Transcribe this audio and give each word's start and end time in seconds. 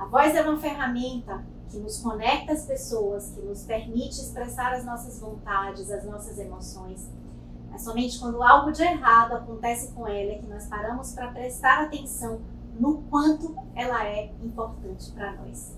A 0.00 0.06
voz 0.06 0.34
é 0.34 0.40
uma 0.40 0.56
ferramenta 0.56 1.44
que 1.68 1.76
nos 1.76 1.98
conecta 1.98 2.54
às 2.54 2.64
pessoas, 2.64 3.32
que 3.34 3.42
nos 3.42 3.64
permite 3.64 4.18
expressar 4.18 4.72
as 4.72 4.82
nossas 4.82 5.20
vontades, 5.20 5.90
as 5.90 6.06
nossas 6.06 6.38
emoções. 6.38 7.06
É 7.70 7.76
somente 7.76 8.18
quando 8.18 8.42
algo 8.42 8.72
de 8.72 8.82
errado 8.82 9.34
acontece 9.34 9.92
com 9.92 10.08
ela 10.08 10.32
é 10.32 10.38
que 10.38 10.46
nós 10.46 10.66
paramos 10.68 11.12
para 11.12 11.30
prestar 11.32 11.82
atenção 11.82 12.40
no 12.78 13.02
quanto 13.10 13.54
ela 13.74 14.02
é 14.08 14.32
importante 14.42 15.12
para 15.12 15.36
nós. 15.36 15.76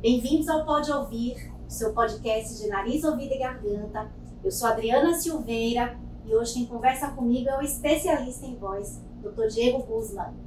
Bem-vindos 0.00 0.48
ao 0.48 0.64
Pode 0.64 0.92
Ouvir, 0.92 1.52
seu 1.66 1.92
podcast 1.92 2.62
de 2.62 2.68
nariz, 2.68 3.02
ouvido 3.02 3.34
e 3.34 3.38
garganta. 3.38 4.12
Eu 4.44 4.52
sou 4.52 4.68
Adriana 4.68 5.12
Silveira 5.12 5.98
e 6.24 6.36
hoje 6.36 6.54
quem 6.54 6.66
conversa 6.66 7.08
comigo 7.10 7.48
é 7.48 7.58
o 7.58 7.62
especialista 7.62 8.46
em 8.46 8.54
voz, 8.54 9.02
Dr. 9.24 9.48
Diego 9.48 9.82
Guzman. 9.82 10.45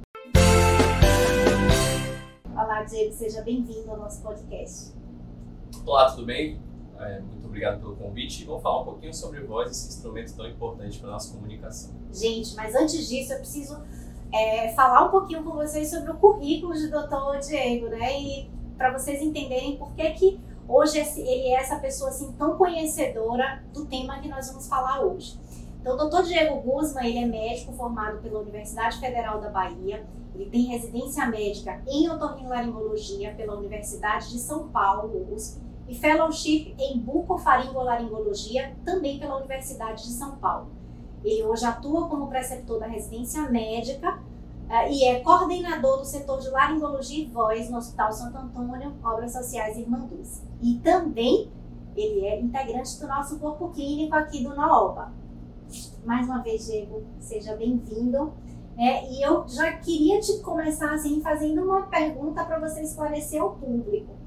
Olá, 2.62 2.82
Diego, 2.82 3.14
seja 3.14 3.40
bem-vindo 3.40 3.90
ao 3.90 3.96
nosso 3.96 4.20
podcast. 4.20 4.92
Olá, 5.86 6.10
tudo 6.10 6.26
bem? 6.26 6.60
É, 6.98 7.18
muito 7.20 7.46
obrigado 7.46 7.80
pelo 7.80 7.96
convite. 7.96 8.42
E 8.42 8.44
vamos 8.44 8.62
falar 8.62 8.82
um 8.82 8.84
pouquinho 8.84 9.14
sobre 9.14 9.40
voz, 9.40 9.70
esse 9.70 9.88
instrumento 9.88 10.36
tão 10.36 10.46
importante 10.46 10.98
para 10.98 11.08
a 11.08 11.12
nossa 11.12 11.32
comunicação. 11.32 11.90
Gente, 12.12 12.54
mas 12.54 12.74
antes 12.74 13.08
disso, 13.08 13.32
eu 13.32 13.38
preciso 13.38 13.82
é, 14.30 14.74
falar 14.74 15.06
um 15.06 15.10
pouquinho 15.10 15.42
com 15.42 15.52
vocês 15.52 15.88
sobre 15.88 16.10
o 16.10 16.18
currículo 16.18 16.74
de 16.74 16.88
Dr. 16.88 17.38
Diego, 17.48 17.86
né? 17.86 18.20
E 18.20 18.50
para 18.76 18.92
vocês 18.92 19.22
entenderem 19.22 19.78
por 19.78 19.94
que, 19.94 20.10
que 20.10 20.40
hoje 20.68 20.98
ele 20.98 21.48
é 21.48 21.54
essa 21.54 21.78
pessoa 21.78 22.10
assim 22.10 22.30
tão 22.32 22.58
conhecedora 22.58 23.64
do 23.72 23.86
tema 23.86 24.18
que 24.18 24.28
nós 24.28 24.48
vamos 24.48 24.68
falar 24.68 25.00
hoje. 25.00 25.34
Então, 25.80 25.96
o 25.96 26.08
Dr. 26.08 26.24
Diego 26.24 26.60
Guzman, 26.60 27.06
ele 27.06 27.18
é 27.18 27.26
médico 27.26 27.72
formado 27.72 28.18
pela 28.20 28.40
Universidade 28.40 28.98
Federal 29.00 29.40
da 29.40 29.48
Bahia. 29.48 30.06
Ele 30.34 30.50
tem 30.50 30.66
residência 30.66 31.26
médica 31.26 31.82
em 31.88 32.08
otorrinolaringologia 32.08 33.34
pela 33.34 33.56
Universidade 33.56 34.30
de 34.30 34.38
São 34.38 34.68
Paulo, 34.68 35.26
USP, 35.34 35.60
e 35.88 35.94
fellowship 35.94 36.74
em 36.78 36.98
bucofaringolaringologia 36.98 38.76
também 38.84 39.18
pela 39.18 39.38
Universidade 39.38 40.04
de 40.04 40.10
São 40.10 40.36
Paulo. 40.36 40.68
Ele 41.24 41.42
hoje 41.42 41.64
atua 41.64 42.08
como 42.08 42.28
preceptor 42.28 42.78
da 42.78 42.86
residência 42.86 43.42
médica 43.50 44.18
uh, 44.68 44.88
e 44.88 45.04
é 45.04 45.20
coordenador 45.20 45.98
do 45.98 46.04
setor 46.04 46.40
de 46.40 46.48
laringologia 46.48 47.24
e 47.24 47.26
voz 47.26 47.68
no 47.68 47.78
Hospital 47.78 48.12
Santo 48.12 48.38
Antônio, 48.38 48.94
Obras 49.02 49.32
Sociais 49.32 49.76
Irmanduz. 49.76 50.42
E 50.62 50.78
também 50.78 51.50
ele 51.96 52.24
é 52.24 52.40
integrante 52.40 53.00
do 53.00 53.08
nosso 53.08 53.38
corpo 53.38 53.70
clínico 53.70 54.14
aqui 54.14 54.44
do 54.44 54.54
NOOBA. 54.54 55.19
Mais 56.04 56.26
uma 56.26 56.42
vez, 56.42 56.66
Diego, 56.66 57.04
seja 57.18 57.56
bem-vindo. 57.56 58.34
É, 58.78 59.10
e 59.12 59.22
eu 59.22 59.46
já 59.46 59.72
queria 59.72 60.18
te 60.20 60.38
começar 60.40 60.94
assim 60.94 61.20
fazendo 61.20 61.62
uma 61.62 61.82
pergunta 61.82 62.42
para 62.44 62.58
você 62.58 62.80
esclarecer 62.82 63.40
ao 63.40 63.54
público. 63.56 64.18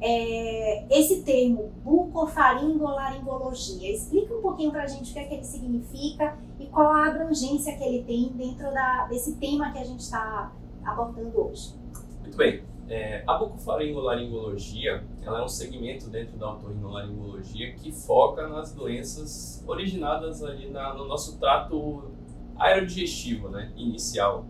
É, 0.00 0.86
esse 0.90 1.22
termo 1.22 1.72
bucofaringolaringologia, 1.82 3.94
explica 3.94 4.34
um 4.34 4.42
pouquinho 4.42 4.70
para 4.70 4.82
a 4.82 4.86
gente 4.86 5.10
o 5.10 5.14
que 5.14 5.18
é 5.18 5.24
que 5.24 5.34
ele 5.34 5.44
significa 5.44 6.36
e 6.60 6.66
qual 6.66 6.88
a 6.88 7.06
abrangência 7.06 7.74
que 7.76 7.82
ele 7.82 8.04
tem 8.04 8.30
dentro 8.36 8.70
da, 8.74 9.06
desse 9.06 9.36
tema 9.36 9.72
que 9.72 9.78
a 9.78 9.84
gente 9.84 10.00
está 10.00 10.52
abordando 10.84 11.40
hoje. 11.40 11.74
Muito 12.20 12.36
bem. 12.36 12.73
É, 12.88 13.24
a 13.26 13.34
bucofaringolaringologia 13.34 15.02
ela 15.22 15.40
é 15.40 15.42
um 15.42 15.48
segmento 15.48 16.10
dentro 16.10 16.36
da 16.36 16.52
otorrinolaringologia 16.52 17.72
que 17.74 17.90
foca 17.90 18.46
nas 18.46 18.74
doenças 18.74 19.64
originadas 19.66 20.44
ali 20.44 20.68
na, 20.68 20.92
no 20.92 21.06
nosso 21.06 21.38
trato 21.38 22.10
aerodigestivo 22.56 23.48
né, 23.48 23.72
inicial, 23.76 24.44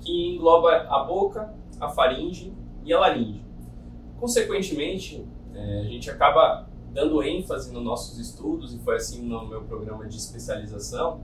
que 0.00 0.34
engloba 0.34 0.86
a 0.88 1.02
boca, 1.04 1.52
a 1.80 1.88
faringe 1.88 2.52
e 2.84 2.92
a 2.92 3.00
laringe. 3.00 3.44
Consequentemente, 4.20 5.26
é, 5.54 5.80
a 5.80 5.84
gente 5.84 6.10
acaba 6.10 6.68
dando 6.92 7.22
ênfase 7.22 7.72
nos 7.72 7.84
nossos 7.84 8.18
estudos, 8.18 8.74
e 8.74 8.78
foi 8.78 8.96
assim 8.96 9.22
no 9.22 9.46
meu 9.46 9.62
programa 9.62 10.06
de 10.06 10.16
especialização, 10.16 11.20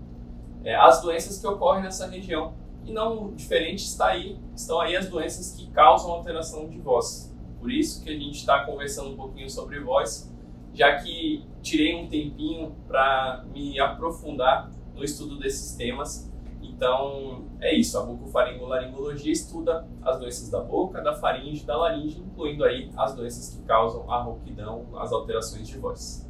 é, 0.65 0.75
as 0.75 1.01
doenças 1.01 1.39
que 1.39 1.47
ocorrem 1.47 1.83
nessa 1.83 2.07
região. 2.07 2.53
E 2.85 2.93
não 2.93 3.33
diferente 3.35 3.85
está 3.85 4.09
aí, 4.09 4.39
estão 4.55 4.81
aí 4.81 4.97
as 4.97 5.09
doenças 5.09 5.55
que 5.57 5.71
causam 5.71 6.11
alteração 6.11 6.69
de 6.69 6.79
voz. 6.79 7.35
Por 7.59 7.71
isso 7.71 8.03
que 8.03 8.11
a 8.11 8.13
gente 8.13 8.39
está 8.39 8.65
conversando 8.65 9.11
um 9.11 9.17
pouquinho 9.17 9.49
sobre 9.49 9.79
voz, 9.81 10.33
já 10.75 10.97
que 10.97 11.45
tirei 11.63 11.95
um 11.95 12.09
tempinho 12.09 12.75
para 12.89 13.45
me 13.53 13.79
aprofundar 13.79 14.71
no 14.95 15.05
estudo 15.05 15.39
desses 15.39 15.77
temas 15.77 16.33
então, 16.83 17.45
é 17.61 17.75
isso. 17.75 17.97
A 17.97 18.03
bucofaringolaringologia 18.03 19.33
estuda 19.33 19.87
as 20.03 20.19
doenças 20.19 20.51
da 20.51 20.61
boca, 20.61 21.01
da 21.01 21.15
faringe, 21.15 21.65
da 21.65 21.77
laringe, 21.77 22.21
incluindo 22.21 22.65
aí 22.65 22.91
as 22.97 23.15
doenças 23.15 23.55
que 23.55 23.63
causam 23.63 24.11
a 24.11 24.21
rouquidão, 24.21 24.87
as 24.97 25.13
alterações 25.13 25.69
de 25.69 25.79
voz. 25.79 26.29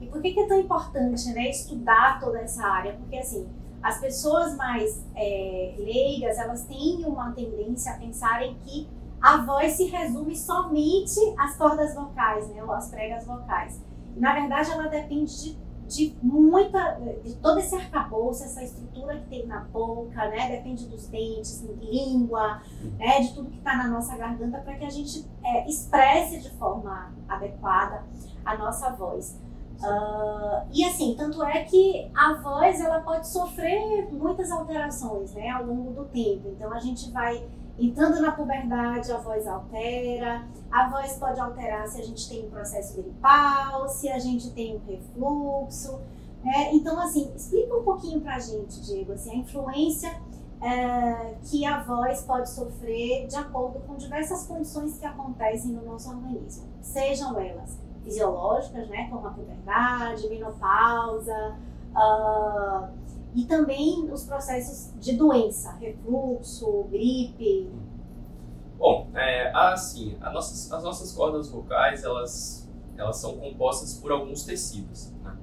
E 0.00 0.06
por 0.06 0.22
que, 0.22 0.38
é 0.38 0.46
tão 0.46 0.60
importante 0.60 1.32
né, 1.32 1.50
estudar 1.50 2.20
toda 2.20 2.38
essa 2.38 2.64
área? 2.64 2.94
Porque, 2.94 3.16
assim, 3.16 3.48
as 3.82 3.98
pessoas 3.98 4.56
mais 4.56 5.04
é, 5.14 5.74
leigas, 5.78 6.38
elas 6.38 6.64
têm 6.64 7.04
uma 7.04 7.32
tendência 7.32 7.92
a 7.92 7.98
pensarem 7.98 8.56
que 8.64 8.88
a 9.20 9.38
voz 9.38 9.72
se 9.72 9.84
resume 9.84 10.36
somente 10.36 11.18
às 11.38 11.56
cordas 11.56 11.94
vocais, 11.94 12.48
né, 12.48 12.62
ou 12.62 12.72
às 12.72 12.90
pregas 12.90 13.26
vocais. 13.26 13.80
Na 14.16 14.32
verdade, 14.34 14.70
ela 14.70 14.88
depende 14.88 15.42
de 15.42 15.70
de 15.90 16.16
muita, 16.22 17.00
de 17.24 17.34
todo 17.36 17.58
esse 17.58 17.74
arcabouço, 17.74 18.44
essa 18.44 18.62
estrutura 18.62 19.18
que 19.18 19.28
tem 19.28 19.46
na 19.46 19.60
boca, 19.64 20.28
né? 20.28 20.48
Depende 20.48 20.86
dos 20.86 21.08
dentes, 21.08 21.62
língua, 21.80 22.62
né? 22.96 23.20
De 23.20 23.34
tudo 23.34 23.50
que 23.50 23.58
está 23.58 23.76
na 23.76 23.88
nossa 23.88 24.16
garganta 24.16 24.58
para 24.58 24.74
que 24.76 24.84
a 24.84 24.90
gente 24.90 25.28
é, 25.42 25.68
expresse 25.68 26.40
de 26.40 26.50
forma 26.50 27.12
adequada 27.28 28.04
a 28.44 28.56
nossa 28.56 28.90
voz. 28.90 29.36
Uh, 29.82 30.68
e 30.72 30.84
assim, 30.84 31.14
tanto 31.16 31.42
é 31.42 31.64
que 31.64 32.10
a 32.14 32.34
voz 32.34 32.80
ela 32.80 33.00
pode 33.00 33.26
sofrer 33.28 34.08
muitas 34.12 34.50
alterações, 34.50 35.32
né? 35.32 35.48
Ao 35.48 35.64
longo 35.64 35.92
do 35.92 36.04
tempo. 36.04 36.48
Então 36.48 36.72
a 36.72 36.78
gente 36.78 37.10
vai 37.10 37.42
Entrando 37.80 38.20
na 38.20 38.32
puberdade, 38.32 39.10
a 39.10 39.16
voz 39.16 39.46
altera. 39.46 40.46
A 40.70 40.90
voz 40.90 41.14
pode 41.14 41.40
alterar 41.40 41.88
se 41.88 41.98
a 41.98 42.04
gente 42.04 42.28
tem 42.28 42.46
um 42.46 42.50
processo 42.50 42.94
gripal, 43.00 43.88
se 43.88 44.06
a 44.10 44.18
gente 44.18 44.50
tem 44.50 44.76
um 44.76 44.80
refluxo. 44.86 45.98
Né? 46.44 46.74
Então, 46.74 47.00
assim, 47.00 47.32
explica 47.34 47.74
um 47.74 47.82
pouquinho 47.82 48.20
pra 48.20 48.38
gente, 48.38 48.82
Diego, 48.82 49.12
assim, 49.12 49.30
a 49.30 49.36
influência 49.36 50.10
é, 50.60 51.36
que 51.42 51.64
a 51.64 51.82
voz 51.82 52.20
pode 52.20 52.50
sofrer 52.50 53.26
de 53.26 53.36
acordo 53.36 53.80
com 53.80 53.96
diversas 53.96 54.46
condições 54.46 54.98
que 54.98 55.06
acontecem 55.06 55.72
no 55.72 55.82
nosso 55.82 56.10
organismo. 56.10 56.68
Sejam 56.82 57.40
elas 57.40 57.78
fisiológicas, 58.02 58.88
né, 58.88 59.08
como 59.10 59.26
a 59.26 59.30
puberdade, 59.30 60.28
menopausa, 60.28 61.56
uh, 61.94 62.88
e 63.34 63.44
também 63.44 64.10
os 64.10 64.24
processos 64.24 64.92
de 64.98 65.12
doença, 65.16 65.72
refluxo, 65.72 66.84
gripe. 66.90 67.70
Bom, 68.76 69.08
é, 69.14 69.52
assim, 69.54 70.16
nossas, 70.32 70.72
as 70.72 70.82
nossas 70.82 71.12
cordas 71.12 71.50
vocais 71.50 72.02
elas, 72.02 72.68
elas 72.96 73.16
são 73.18 73.36
compostas 73.36 73.94
por 73.94 74.10
alguns 74.10 74.42
tecidos. 74.42 75.12
Né? 75.22 75.36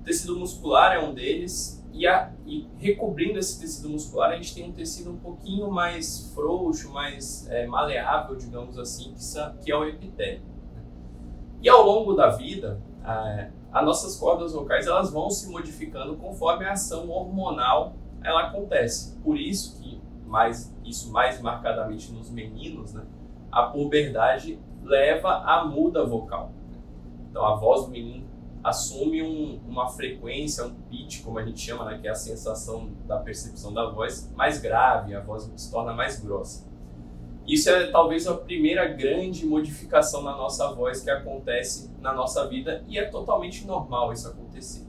O 0.00 0.04
tecido 0.04 0.36
muscular 0.36 0.94
é 0.94 0.98
um 0.98 1.14
deles 1.14 1.82
e, 1.92 2.06
a, 2.06 2.32
e 2.44 2.66
recobrindo 2.78 3.38
esse 3.38 3.60
tecido 3.60 3.88
muscular 3.88 4.30
a 4.30 4.36
gente 4.36 4.54
tem 4.54 4.68
um 4.68 4.72
tecido 4.72 5.10
um 5.10 5.16
pouquinho 5.16 5.70
mais 5.70 6.32
frouxo, 6.34 6.90
mais 6.90 7.48
é, 7.48 7.66
maleável, 7.66 8.34
digamos 8.36 8.78
assim, 8.78 9.14
que, 9.14 9.64
que 9.64 9.70
é 9.70 9.76
o 9.76 9.84
epitélio. 9.84 10.51
E 11.62 11.68
ao 11.68 11.86
longo 11.86 12.14
da 12.14 12.30
vida, 12.30 12.80
as 13.72 13.84
nossas 13.84 14.16
cordas 14.16 14.52
vocais 14.52 14.86
elas 14.86 15.12
vão 15.12 15.30
se 15.30 15.48
modificando 15.48 16.16
conforme 16.16 16.64
a 16.64 16.72
ação 16.72 17.08
hormonal 17.08 17.94
ela 18.22 18.48
acontece. 18.48 19.16
Por 19.22 19.38
isso 19.38 19.80
que 19.80 20.00
mais 20.26 20.74
isso 20.84 21.12
mais 21.12 21.40
marcadamente 21.40 22.10
nos 22.12 22.30
meninos, 22.30 22.92
né, 22.92 23.04
a 23.50 23.64
puberdade 23.64 24.58
leva 24.82 25.42
à 25.44 25.64
muda 25.64 26.04
vocal. 26.04 26.50
Então 27.30 27.44
a 27.44 27.54
voz 27.54 27.84
do 27.84 27.90
menino 27.90 28.26
assume 28.64 29.22
um, 29.22 29.60
uma 29.68 29.88
frequência, 29.88 30.64
um 30.64 30.74
pitch, 30.88 31.22
como 31.22 31.38
a 31.38 31.44
gente 31.44 31.60
chama, 31.60 31.84
né, 31.84 31.98
que 31.98 32.08
é 32.08 32.10
a 32.10 32.14
sensação 32.14 32.90
da 33.06 33.18
percepção 33.18 33.72
da 33.72 33.88
voz 33.90 34.32
mais 34.34 34.60
grave, 34.60 35.14
a 35.14 35.20
voz 35.20 35.50
se 35.56 35.70
torna 35.70 35.92
mais 35.92 36.20
grossa. 36.20 36.71
Isso 37.46 37.68
é 37.70 37.90
talvez 37.90 38.26
a 38.26 38.34
primeira 38.34 38.86
grande 38.86 39.44
modificação 39.44 40.22
na 40.22 40.36
nossa 40.36 40.72
voz 40.72 41.00
que 41.00 41.10
acontece 41.10 41.90
na 42.00 42.12
nossa 42.12 42.46
vida 42.46 42.84
e 42.86 42.98
é 42.98 43.04
totalmente 43.04 43.66
normal 43.66 44.12
isso 44.12 44.28
acontecer. 44.28 44.86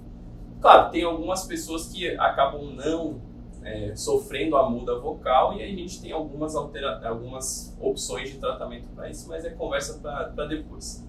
Claro, 0.62 0.92
tem 0.92 1.04
algumas 1.04 1.46
pessoas 1.46 1.88
que 1.88 2.16
acabam 2.18 2.74
não 2.76 3.20
é, 3.64 3.96
sofrendo 3.96 4.56
a 4.56 4.70
muda 4.70 5.00
vocal 5.00 5.54
e 5.54 5.64
aí 5.64 5.74
a 5.74 5.76
gente 5.76 6.02
tem 6.02 6.12
algumas, 6.12 6.56
altera 6.56 7.02
algumas 7.08 7.76
opções 7.82 8.30
de 8.30 8.38
tratamento 8.38 8.88
para 8.96 9.10
isso, 9.10 9.28
mas 9.28 9.44
é 9.46 9.50
conversa 9.50 10.00
para 10.00 10.46
depois. 10.46 11.08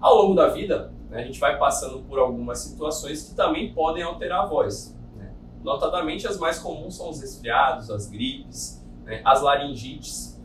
Ao 0.00 0.14
longo 0.14 0.34
da 0.34 0.48
vida, 0.48 0.92
né, 1.10 1.22
a 1.22 1.24
gente 1.24 1.40
vai 1.40 1.58
passando 1.58 2.00
por 2.04 2.18
algumas 2.18 2.58
situações 2.58 3.28
que 3.28 3.34
também 3.34 3.74
podem 3.74 4.02
alterar 4.02 4.44
a 4.44 4.46
voz. 4.46 4.96
Né? 5.16 5.32
Notadamente, 5.62 6.26
as 6.26 6.38
mais 6.38 6.58
comuns 6.58 6.96
são 6.96 7.10
os 7.10 7.20
resfriados, 7.20 7.90
as 7.90 8.08
gripes, 8.08 8.86
né, 9.04 9.20
as 9.24 9.42
laringites, 9.42 10.37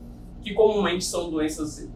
que 0.44 0.54
comumente 0.54 1.06
são 1.06 1.32
doenças 1.32 1.90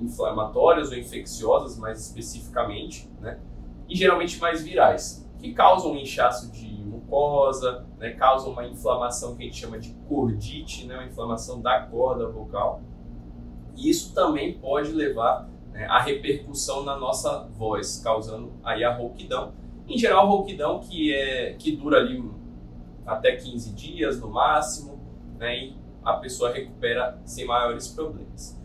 inflamatórias 0.00 0.90
ou 0.90 0.96
infecciosas, 0.96 1.78
mais 1.78 2.00
especificamente, 2.00 3.10
né? 3.20 3.40
e 3.88 3.96
geralmente 3.96 4.38
mais 4.38 4.62
virais, 4.62 5.26
que 5.38 5.52
causam 5.54 5.96
inchaço 5.96 6.52
de 6.52 6.68
mucosa, 6.84 7.86
né? 7.98 8.10
causam 8.10 8.52
uma 8.52 8.66
inflamação 8.66 9.34
que 9.34 9.42
a 9.42 9.46
gente 9.46 9.56
chama 9.56 9.78
de 9.78 9.94
cordite, 10.06 10.86
né? 10.86 10.96
uma 10.96 11.06
inflamação 11.06 11.60
da 11.60 11.80
corda 11.80 12.28
vocal. 12.28 12.82
E 13.74 13.88
isso 13.88 14.14
também 14.14 14.58
pode 14.58 14.92
levar 14.92 15.48
né, 15.72 15.86
a 15.86 16.00
repercussão 16.00 16.84
na 16.84 16.96
nossa 16.96 17.48
voz, 17.56 18.00
causando 18.02 18.52
aí 18.62 18.84
a 18.84 18.94
rouquidão. 18.94 19.54
Em 19.88 19.96
geral, 19.96 20.28
rouquidão 20.28 20.80
que, 20.80 21.14
é, 21.14 21.54
que 21.54 21.72
dura 21.72 21.98
ali 21.98 22.22
até 23.06 23.36
15 23.36 23.72
dias 23.72 24.20
no 24.20 24.28
máximo, 24.28 25.00
né, 25.38 25.56
e 25.56 25.76
a 26.04 26.14
pessoa 26.14 26.52
recupera 26.52 27.18
sem 27.24 27.46
maiores 27.46 27.88
problemas. 27.88 28.58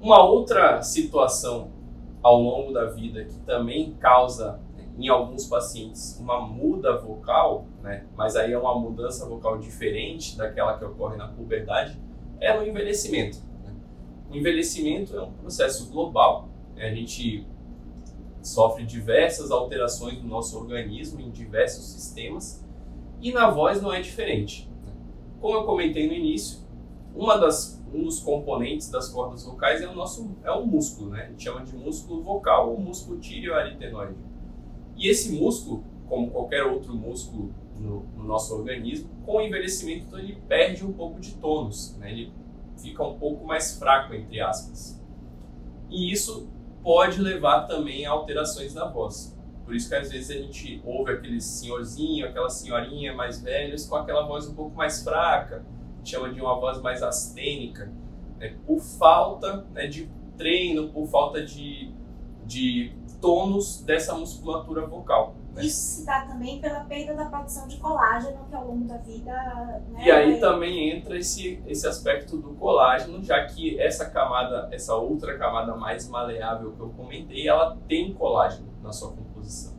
Uma 0.00 0.22
outra 0.22 0.82
situação 0.82 1.70
ao 2.22 2.40
longo 2.40 2.72
da 2.72 2.86
vida 2.86 3.24
que 3.24 3.38
também 3.40 3.94
causa 3.94 4.60
em 4.98 5.08
alguns 5.08 5.46
pacientes 5.46 6.18
uma 6.20 6.40
muda 6.40 6.98
vocal, 6.98 7.66
né, 7.82 8.04
mas 8.16 8.34
aí 8.34 8.52
é 8.52 8.58
uma 8.58 8.76
mudança 8.76 9.26
vocal 9.26 9.58
diferente 9.58 10.36
daquela 10.36 10.76
que 10.76 10.84
ocorre 10.84 11.16
na 11.16 11.28
puberdade, 11.28 11.96
é 12.40 12.56
no 12.56 12.66
envelhecimento. 12.66 13.38
Né. 13.64 13.72
O 14.30 14.34
envelhecimento 14.34 15.16
é 15.16 15.22
um 15.22 15.32
processo 15.32 15.88
global, 15.90 16.48
né, 16.74 16.88
a 16.88 16.94
gente 16.94 17.46
sofre 18.42 18.84
diversas 18.84 19.50
alterações 19.50 20.20
no 20.20 20.28
nosso 20.28 20.58
organismo 20.58 21.20
em 21.20 21.30
diversos 21.30 21.84
sistemas 21.92 22.64
e 23.20 23.32
na 23.32 23.50
voz 23.50 23.80
não 23.80 23.92
é 23.92 24.00
diferente. 24.00 24.68
Como 25.40 25.54
eu 25.54 25.64
comentei 25.64 26.08
no 26.08 26.12
início, 26.12 26.60
uma 27.18 27.36
das, 27.36 27.82
um 27.92 28.04
dos 28.04 28.20
componentes 28.20 28.88
das 28.88 29.08
cordas 29.08 29.44
vocais 29.44 29.82
é 29.82 29.88
o 29.88 29.92
nosso 29.92 30.30
é 30.44 30.52
o 30.52 30.64
músculo, 30.64 31.10
né? 31.10 31.24
A 31.24 31.26
gente 31.26 31.42
chama 31.42 31.64
de 31.64 31.74
músculo 31.74 32.22
vocal 32.22 32.70
ou 32.70 32.78
músculo 32.78 33.18
tireoaritenoide. 33.18 34.14
E 34.96 35.08
esse 35.08 35.32
músculo, 35.32 35.82
como 36.08 36.30
qualquer 36.30 36.62
outro 36.62 36.94
músculo 36.94 37.52
no, 37.76 38.04
no, 38.16 38.22
nosso 38.22 38.54
organismo, 38.54 39.10
com 39.26 39.38
o 39.38 39.40
envelhecimento 39.40 40.06
então, 40.06 40.18
ele 40.20 40.40
perde 40.46 40.86
um 40.86 40.92
pouco 40.92 41.18
de 41.18 41.34
tônus, 41.34 41.96
né? 41.98 42.12
ele 42.12 42.32
fica 42.76 43.02
um 43.02 43.18
pouco 43.18 43.44
mais 43.44 43.76
fraco, 43.76 44.14
entre 44.14 44.40
aspas. 44.40 45.02
E 45.90 46.12
isso 46.12 46.48
pode 46.84 47.20
levar 47.20 47.66
também 47.66 48.06
a 48.06 48.12
alterações 48.12 48.74
na 48.74 48.86
voz. 48.86 49.36
Por 49.64 49.74
isso 49.74 49.88
que 49.88 49.94
às 49.96 50.10
vezes 50.10 50.30
a 50.30 50.40
gente 50.40 50.80
ouve 50.84 51.12
aquele 51.12 51.40
senhorzinho, 51.40 52.26
aquela 52.26 52.48
senhorinha 52.48 53.12
mais 53.12 53.42
velhos 53.42 53.86
com 53.86 53.96
aquela 53.96 54.24
voz 54.24 54.46
um 54.46 54.54
pouco 54.54 54.76
mais 54.76 55.02
fraca, 55.02 55.64
chama 56.04 56.32
de 56.32 56.40
uma 56.40 56.58
voz 56.58 56.80
mais 56.80 57.02
astênica, 57.02 57.92
né, 58.38 58.56
por 58.66 58.80
falta 58.80 59.66
né, 59.72 59.86
de 59.86 60.10
treino, 60.36 60.88
por 60.90 61.06
falta 61.06 61.44
de, 61.44 61.92
de 62.44 62.92
tônus 63.20 63.82
dessa 63.82 64.14
musculatura 64.14 64.86
vocal. 64.86 65.34
Né? 65.54 65.64
Isso 65.64 66.00
se 66.00 66.06
dá 66.06 66.22
também 66.22 66.60
pela 66.60 66.80
perda 66.80 67.14
da 67.14 67.24
produção 67.26 67.66
de 67.66 67.76
colágeno 67.78 68.46
que 68.48 68.54
ao 68.54 68.66
longo 68.66 68.86
da 68.86 68.98
vida. 68.98 69.32
Né, 69.90 70.04
e 70.04 70.10
aí 70.10 70.40
também 70.40 70.90
entra 70.90 71.18
esse, 71.18 71.62
esse 71.66 71.86
aspecto 71.86 72.36
do 72.36 72.54
colágeno, 72.54 73.22
já 73.22 73.44
que 73.46 73.78
essa 73.80 74.08
camada, 74.10 74.68
essa 74.72 74.94
outra 74.94 75.36
camada 75.36 75.74
mais 75.76 76.08
maleável 76.08 76.72
que 76.72 76.80
eu 76.80 76.90
comentei, 76.90 77.48
ela 77.48 77.76
tem 77.88 78.14
colágeno 78.14 78.68
na 78.82 78.92
sua 78.92 79.12
composição. 79.12 79.77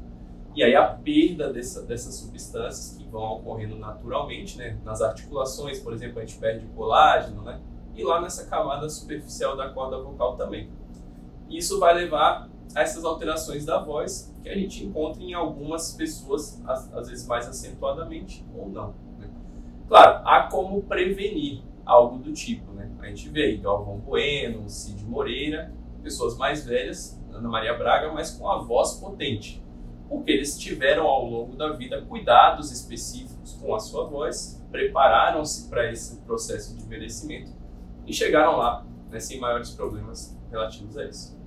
E 0.55 0.63
aí 0.63 0.75
a 0.75 0.85
perda 0.85 1.51
dessa, 1.53 1.83
dessas 1.83 2.15
substâncias 2.15 2.97
que 2.97 3.07
vão 3.07 3.33
ocorrendo 3.33 3.75
naturalmente, 3.77 4.57
né? 4.57 4.77
Nas 4.83 5.01
articulações, 5.01 5.79
por 5.79 5.93
exemplo, 5.93 6.19
a 6.19 6.25
gente 6.25 6.37
perde 6.37 6.65
colágeno, 6.75 7.43
né? 7.43 7.61
E 7.95 8.03
lá 8.03 8.21
nessa 8.21 8.45
camada 8.47 8.89
superficial 8.89 9.55
da 9.55 9.69
corda 9.69 10.01
vocal 10.01 10.35
também. 10.35 10.69
Isso 11.49 11.79
vai 11.79 11.93
levar 11.93 12.49
a 12.75 12.81
essas 12.81 13.03
alterações 13.03 13.65
da 13.65 13.79
voz 13.79 14.33
que 14.41 14.49
a 14.49 14.55
gente 14.55 14.85
encontra 14.85 15.21
em 15.21 15.33
algumas 15.33 15.93
pessoas, 15.93 16.61
às, 16.65 16.93
às 16.93 17.09
vezes 17.09 17.27
mais 17.27 17.47
acentuadamente 17.47 18.45
ou 18.55 18.69
não. 18.69 18.93
Né? 19.17 19.29
Claro, 19.87 20.21
há 20.25 20.43
como 20.43 20.81
prevenir 20.83 21.61
algo 21.85 22.17
do 22.17 22.31
tipo, 22.33 22.71
né? 22.73 22.91
A 22.99 23.07
gente 23.07 23.29
vê 23.29 23.43
aí 23.45 23.57
Galvão 23.57 23.97
Bueno, 23.97 24.69
Cid 24.69 25.03
Moreira, 25.05 25.73
pessoas 26.03 26.37
mais 26.37 26.65
velhas, 26.65 27.19
Ana 27.31 27.49
Maria 27.49 27.77
Braga, 27.77 28.11
mas 28.11 28.31
com 28.31 28.49
a 28.49 28.59
voz 28.59 28.93
potente 28.93 29.63
porque 30.09 30.31
eles 30.31 30.57
tiveram 30.57 31.05
ao 31.05 31.23
longo 31.23 31.55
da 31.55 31.71
vida 31.73 32.01
cuidados 32.01 32.71
específicos 32.71 33.53
com 33.53 33.75
a 33.75 33.79
sua 33.79 34.05
voz, 34.07 34.59
prepararam-se 34.71 35.69
para 35.69 35.91
esse 35.91 36.17
processo 36.21 36.75
de 36.75 36.83
envelhecimento 36.83 37.51
e 38.07 38.13
chegaram 38.13 38.57
lá 38.57 38.85
né, 39.09 39.19
sem 39.19 39.39
maiores 39.39 39.69
problemas 39.69 40.35
relativos 40.49 40.97
a 40.97 41.05
isso. 41.05 41.39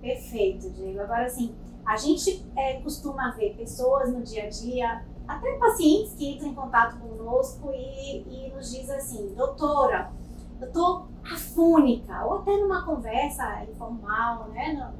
Perfeito, 0.00 0.70
Diego. 0.70 1.00
Agora, 1.00 1.26
assim, 1.26 1.54
a 1.84 1.96
gente 1.96 2.46
é, 2.56 2.74
costuma 2.80 3.32
ver 3.32 3.56
pessoas 3.56 4.12
no 4.12 4.22
dia 4.22 4.44
a 4.44 4.48
dia, 4.48 5.04
até 5.26 5.58
pacientes 5.58 6.14
que 6.14 6.30
entram 6.30 6.48
em 6.48 6.54
contato 6.54 7.00
conosco 7.00 7.72
e, 7.72 8.22
e 8.22 8.52
nos 8.54 8.70
dizem 8.70 8.96
assim, 8.96 9.34
doutora, 9.34 10.12
eu 10.60 10.70
tô 10.70 11.06
afônica, 11.24 12.24
ou 12.24 12.38
até 12.38 12.56
numa 12.56 12.84
conversa 12.84 13.64
informal, 13.64 14.48
né, 14.48 14.92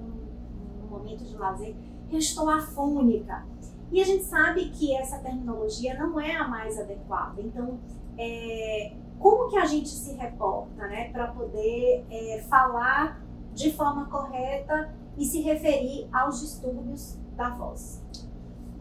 no 0.81 0.89
momento 0.89 1.25
de 1.25 1.37
lazer, 1.37 1.77
eu 2.11 2.19
estou 2.19 2.49
afônica. 2.49 3.45
E 3.91 4.01
a 4.01 4.05
gente 4.05 4.25
sabe 4.25 4.69
que 4.71 4.95
essa 4.95 5.19
terminologia 5.19 5.95
não 5.99 6.21
é 6.21 6.37
a 6.37 6.47
mais 6.47 6.79
adequada. 6.79 7.41
Então, 7.41 7.79
é, 8.19 8.93
como 9.19 9.49
que 9.49 9.57
a 9.57 9.65
gente 9.65 9.89
se 9.89 10.15
reporta, 10.15 10.87
né, 10.87 11.11
para 11.11 11.29
poder 11.29 12.05
é, 12.11 12.45
falar 12.49 13.23
de 13.55 13.73
forma 13.73 14.07
correta 14.07 14.95
e 15.17 15.25
se 15.25 15.41
referir 15.41 16.09
aos 16.13 16.41
distúrbios 16.41 17.19
da 17.37 17.51
voz? 17.51 18.05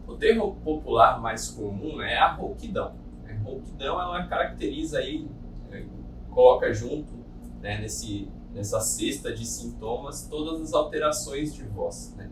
O 0.06 0.14
termo 0.14 0.56
popular 0.64 1.20
mais 1.20 1.50
comum 1.50 2.00
é 2.00 2.16
a 2.18 2.32
rouquidão. 2.32 2.94
A 3.28 3.42
rouquidão 3.42 4.00
ela 4.00 4.26
caracteriza 4.26 4.98
aí, 4.98 5.28
é, 5.70 5.84
coloca 6.30 6.72
junto 6.72 7.12
né, 7.60 7.80
nesse, 7.80 8.30
nessa 8.52 8.80
cesta 8.80 9.32
de 9.32 9.44
sintomas 9.44 10.26
todas 10.28 10.60
as 10.60 10.72
alterações 10.72 11.54
de 11.54 11.64
voz. 11.64 12.14
Né? 12.16 12.30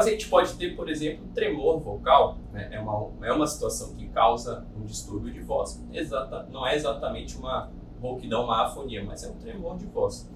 Gente 0.00 0.28
pode 0.28 0.54
ter, 0.54 0.74
por 0.74 0.88
exemplo, 0.88 1.26
tremor 1.34 1.80
vocal, 1.80 2.38
né? 2.52 2.68
é, 2.72 2.80
uma, 2.80 3.10
é 3.22 3.32
uma 3.32 3.46
situação 3.46 3.94
que 3.94 4.08
causa 4.08 4.66
um 4.76 4.84
distúrbio 4.84 5.32
de 5.32 5.40
voz. 5.40 5.84
Exata, 5.92 6.48
não 6.50 6.66
é 6.66 6.74
exatamente 6.74 7.36
uma 7.36 7.70
rouquidão, 8.00 8.44
uma 8.44 8.64
afonia, 8.64 9.04
mas 9.04 9.24
é 9.24 9.28
um 9.28 9.36
tremor 9.36 9.76
de 9.76 9.86
voz. 9.86 10.30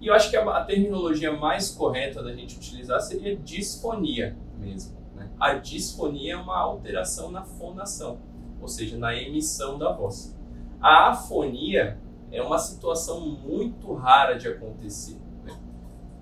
E 0.00 0.06
eu 0.06 0.14
acho 0.14 0.30
que 0.30 0.36
a, 0.36 0.42
a 0.56 0.64
terminologia 0.64 1.32
mais 1.32 1.70
correta 1.70 2.22
da 2.22 2.32
gente 2.32 2.56
utilizar 2.56 3.00
seria 3.00 3.36
disfonia 3.36 4.36
mesmo. 4.58 4.96
Né? 5.14 5.30
A 5.38 5.54
disfonia 5.54 6.34
é 6.34 6.36
uma 6.36 6.58
alteração 6.58 7.30
na 7.30 7.42
fonação, 7.42 8.18
ou 8.60 8.68
seja, 8.68 8.96
na 8.96 9.14
emissão 9.14 9.78
da 9.78 9.92
voz. 9.92 10.38
A 10.80 11.10
afonia 11.10 11.98
é 12.32 12.42
uma 12.42 12.58
situação 12.58 13.20
muito 13.20 13.92
rara 13.92 14.38
de 14.38 14.48
acontecer. 14.48 15.18
Né? 15.44 15.58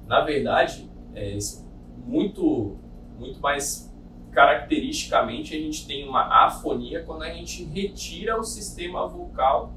Na 0.06 0.22
verdade, 0.22 0.90
é, 1.14 1.38
muito, 2.04 2.76
muito 3.18 3.40
mais 3.40 3.88
caracteristicamente 4.30 5.56
a 5.56 5.58
gente 5.58 5.86
tem 5.86 6.08
uma 6.08 6.46
afonia 6.46 7.02
quando 7.04 7.22
a 7.22 7.32
gente 7.32 7.64
retira 7.64 8.38
o 8.38 8.44
sistema 8.44 9.06
vocal 9.06 9.72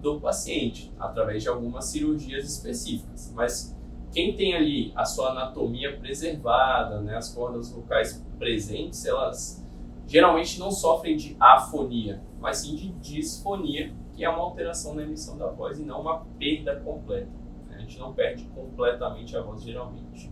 do 0.00 0.20
paciente 0.20 0.92
através 0.98 1.42
de 1.42 1.48
algumas 1.48 1.86
cirurgias 1.86 2.44
específicas. 2.44 3.32
Mas 3.34 3.76
quem 4.12 4.34
tem 4.34 4.54
ali 4.54 4.92
a 4.94 5.04
sua 5.04 5.30
anatomia 5.30 5.96
preservada, 5.96 7.00
né, 7.00 7.16
as 7.16 7.32
cordas 7.32 7.70
vocais 7.70 8.22
presentes, 8.38 9.06
elas 9.06 9.64
geralmente 10.06 10.58
não 10.58 10.70
sofrem 10.70 11.16
de 11.16 11.36
afonia, 11.38 12.20
mas 12.40 12.58
sim 12.58 12.74
de 12.74 12.90
disfonia, 12.90 13.94
que 14.12 14.24
é 14.24 14.28
uma 14.28 14.42
alteração 14.42 14.94
na 14.94 15.02
emissão 15.02 15.38
da 15.38 15.46
voz 15.46 15.78
e 15.78 15.84
não 15.84 16.00
uma 16.00 16.26
perda 16.38 16.76
completa. 16.80 17.30
A 17.70 17.78
gente 17.78 17.98
não 17.98 18.12
perde 18.12 18.44
completamente 18.54 19.36
a 19.36 19.40
voz 19.40 19.62
geralmente. 19.62 20.31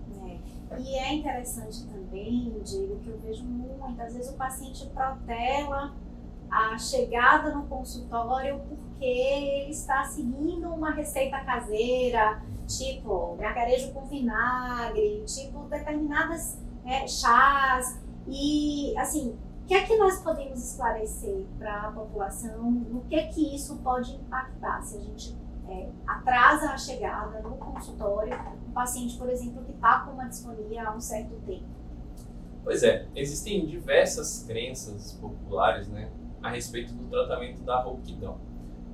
E 0.78 0.96
é 0.96 1.14
interessante 1.14 1.84
também, 1.86 2.60
Diego, 2.62 2.98
que 3.00 3.08
eu 3.08 3.18
vejo 3.18 3.44
muitas 3.44 4.14
vezes 4.14 4.30
o 4.30 4.36
paciente 4.36 4.86
protela 4.86 5.92
a 6.50 6.76
chegada 6.78 7.54
no 7.54 7.66
consultório 7.66 8.60
porque 8.68 9.04
ele 9.04 9.70
está 9.70 10.04
seguindo 10.04 10.68
uma 10.68 10.90
receita 10.90 11.40
caseira, 11.40 12.42
tipo 12.66 13.36
gargarejo 13.36 13.92
com 13.92 14.06
vinagre, 14.06 15.24
tipo 15.26 15.60
determinadas 15.68 16.58
é, 16.84 17.06
chás. 17.06 18.00
E, 18.26 18.96
assim, 18.98 19.38
o 19.62 19.66
que 19.66 19.74
é 19.74 19.84
que 19.84 19.96
nós 19.96 20.20
podemos 20.22 20.62
esclarecer 20.62 21.46
para 21.58 21.88
a 21.88 21.92
população? 21.92 22.70
No 22.70 23.02
que 23.02 23.14
é 23.14 23.26
que 23.26 23.54
isso 23.54 23.76
pode 23.78 24.14
impactar 24.14 24.82
se 24.82 24.96
a 24.96 25.00
gente 25.00 25.36
é, 25.68 25.88
atrasa 26.06 26.70
a 26.70 26.78
chegada 26.78 27.40
no 27.40 27.56
consultório 27.56 28.36
um 28.70 28.72
paciente, 28.72 29.18
por 29.18 29.28
exemplo, 29.28 29.64
que 29.64 29.72
está 29.72 30.00
com 30.00 30.12
uma 30.12 30.28
disfonia 30.28 30.88
há 30.88 30.94
um 30.94 31.00
certo 31.00 31.34
tempo? 31.44 31.66
Pois 32.62 32.82
é, 32.82 33.06
existem 33.14 33.66
diversas 33.66 34.44
crenças 34.46 35.12
populares 35.20 35.88
né, 35.88 36.10
a 36.42 36.50
respeito 36.50 36.94
do 36.94 37.06
tratamento 37.08 37.62
da 37.62 37.80
rouquidão. 37.80 38.38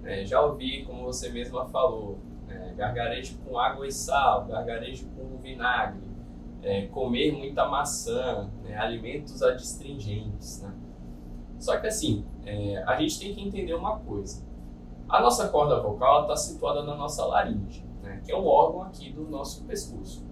É, 0.03 0.25
já 0.25 0.41
ouvi, 0.41 0.85
como 0.85 1.05
você 1.05 1.29
mesma 1.29 1.67
falou, 1.67 2.19
é, 2.49 2.73
gargarejo 2.75 3.37
com 3.39 3.59
água 3.59 3.87
e 3.87 3.93
sal, 3.93 4.47
gargarejo 4.47 5.09
com 5.09 5.37
vinagre, 5.39 6.09
é, 6.63 6.87
comer 6.87 7.33
muita 7.33 7.69
maçã, 7.69 8.49
né, 8.63 8.77
alimentos 8.77 9.43
adstringentes. 9.43 10.63
Né? 10.63 10.73
Só 11.59 11.77
que 11.79 11.87
assim, 11.87 12.25
é, 12.45 12.83
a 12.85 12.97
gente 12.97 13.19
tem 13.19 13.35
que 13.35 13.43
entender 13.43 13.75
uma 13.75 13.99
coisa. 13.99 14.47
A 15.09 15.21
nossa 15.21 15.49
corda 15.49 15.81
vocal 15.81 16.23
está 16.23 16.37
situada 16.37 16.83
na 16.83 16.97
nossa 16.97 17.25
laringe, 17.27 17.86
que 18.27 18.33
é 18.33 18.37
um 18.37 18.47
órgão 18.47 18.83
aqui 18.83 19.11
do 19.11 19.23
nosso 19.23 19.65
pescoço. 19.65 20.27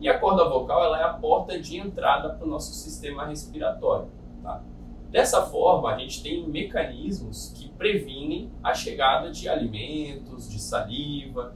E 0.00 0.08
a 0.08 0.18
corda 0.18 0.48
vocal 0.48 0.84
ela 0.84 1.00
é 1.00 1.04
a 1.04 1.14
porta 1.14 1.58
de 1.58 1.78
entrada 1.78 2.30
para 2.30 2.46
o 2.46 2.48
nosso 2.48 2.72
sistema 2.72 3.26
respiratório. 3.26 4.08
Tá? 4.42 4.62
Dessa 5.10 5.46
forma, 5.46 5.90
a 5.90 5.98
gente 5.98 6.22
tem 6.22 6.46
mecanismos 6.48 7.52
que 7.54 7.70
previnem 7.70 8.50
a 8.62 8.74
chegada 8.74 9.30
de 9.30 9.48
alimentos, 9.48 10.50
de 10.50 10.58
saliva, 10.58 11.54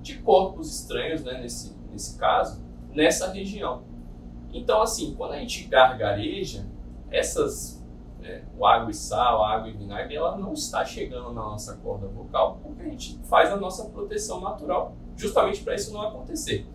de 0.00 0.18
corpos 0.18 0.74
estranhos, 0.74 1.22
né, 1.22 1.40
nesse, 1.40 1.76
nesse 1.90 2.18
caso, 2.18 2.64
nessa 2.90 3.30
região. 3.30 3.82
Então, 4.52 4.82
assim, 4.82 5.14
quando 5.14 5.32
a 5.32 5.38
gente 5.38 5.64
gargareja, 5.64 6.66
essas, 7.10 7.84
né, 8.20 8.44
o 8.56 8.64
água 8.64 8.90
e 8.90 8.94
sal, 8.94 9.42
a 9.42 9.52
água 9.52 9.68
e 9.68 9.72
vinagre, 9.72 10.16
ela 10.16 10.36
não 10.36 10.52
está 10.52 10.84
chegando 10.84 11.32
na 11.32 11.42
nossa 11.42 11.76
corda 11.78 12.06
vocal, 12.06 12.60
porque 12.62 12.82
a 12.82 12.88
gente 12.88 13.18
faz 13.24 13.50
a 13.52 13.56
nossa 13.56 13.90
proteção 13.90 14.40
natural, 14.40 14.94
justamente 15.22 15.62
para 15.62 15.74
isso 15.74 15.92
não 15.92 16.02
acontecer. 16.02 16.66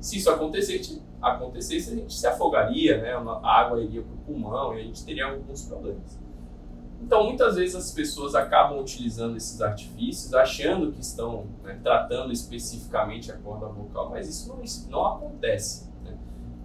Se 0.00 0.16
isso 0.16 0.28
acontecesse, 0.28 1.00
acontecesse, 1.20 1.92
a 1.92 1.96
gente 1.96 2.12
se 2.12 2.26
afogaria, 2.26 3.00
né? 3.00 3.12
a 3.12 3.60
água 3.60 3.80
iria 3.80 4.02
para 4.02 4.12
o 4.12 4.18
pulmão 4.18 4.74
e 4.74 4.80
a 4.80 4.82
gente 4.82 5.04
teria 5.04 5.26
alguns 5.26 5.64
problemas. 5.64 6.20
Então, 7.00 7.24
muitas 7.24 7.56
vezes 7.56 7.74
as 7.74 7.92
pessoas 7.92 8.34
acabam 8.34 8.80
utilizando 8.80 9.36
esses 9.36 9.60
artifícios, 9.60 10.34
achando 10.34 10.92
que 10.92 11.00
estão 11.00 11.46
né, 11.62 11.78
tratando 11.82 12.32
especificamente 12.32 13.30
a 13.30 13.36
corda 13.36 13.66
vocal, 13.66 14.10
mas 14.10 14.28
isso 14.28 14.48
não, 14.48 14.62
isso 14.62 14.90
não 14.90 15.06
acontece. 15.06 15.88
Né? 16.04 16.16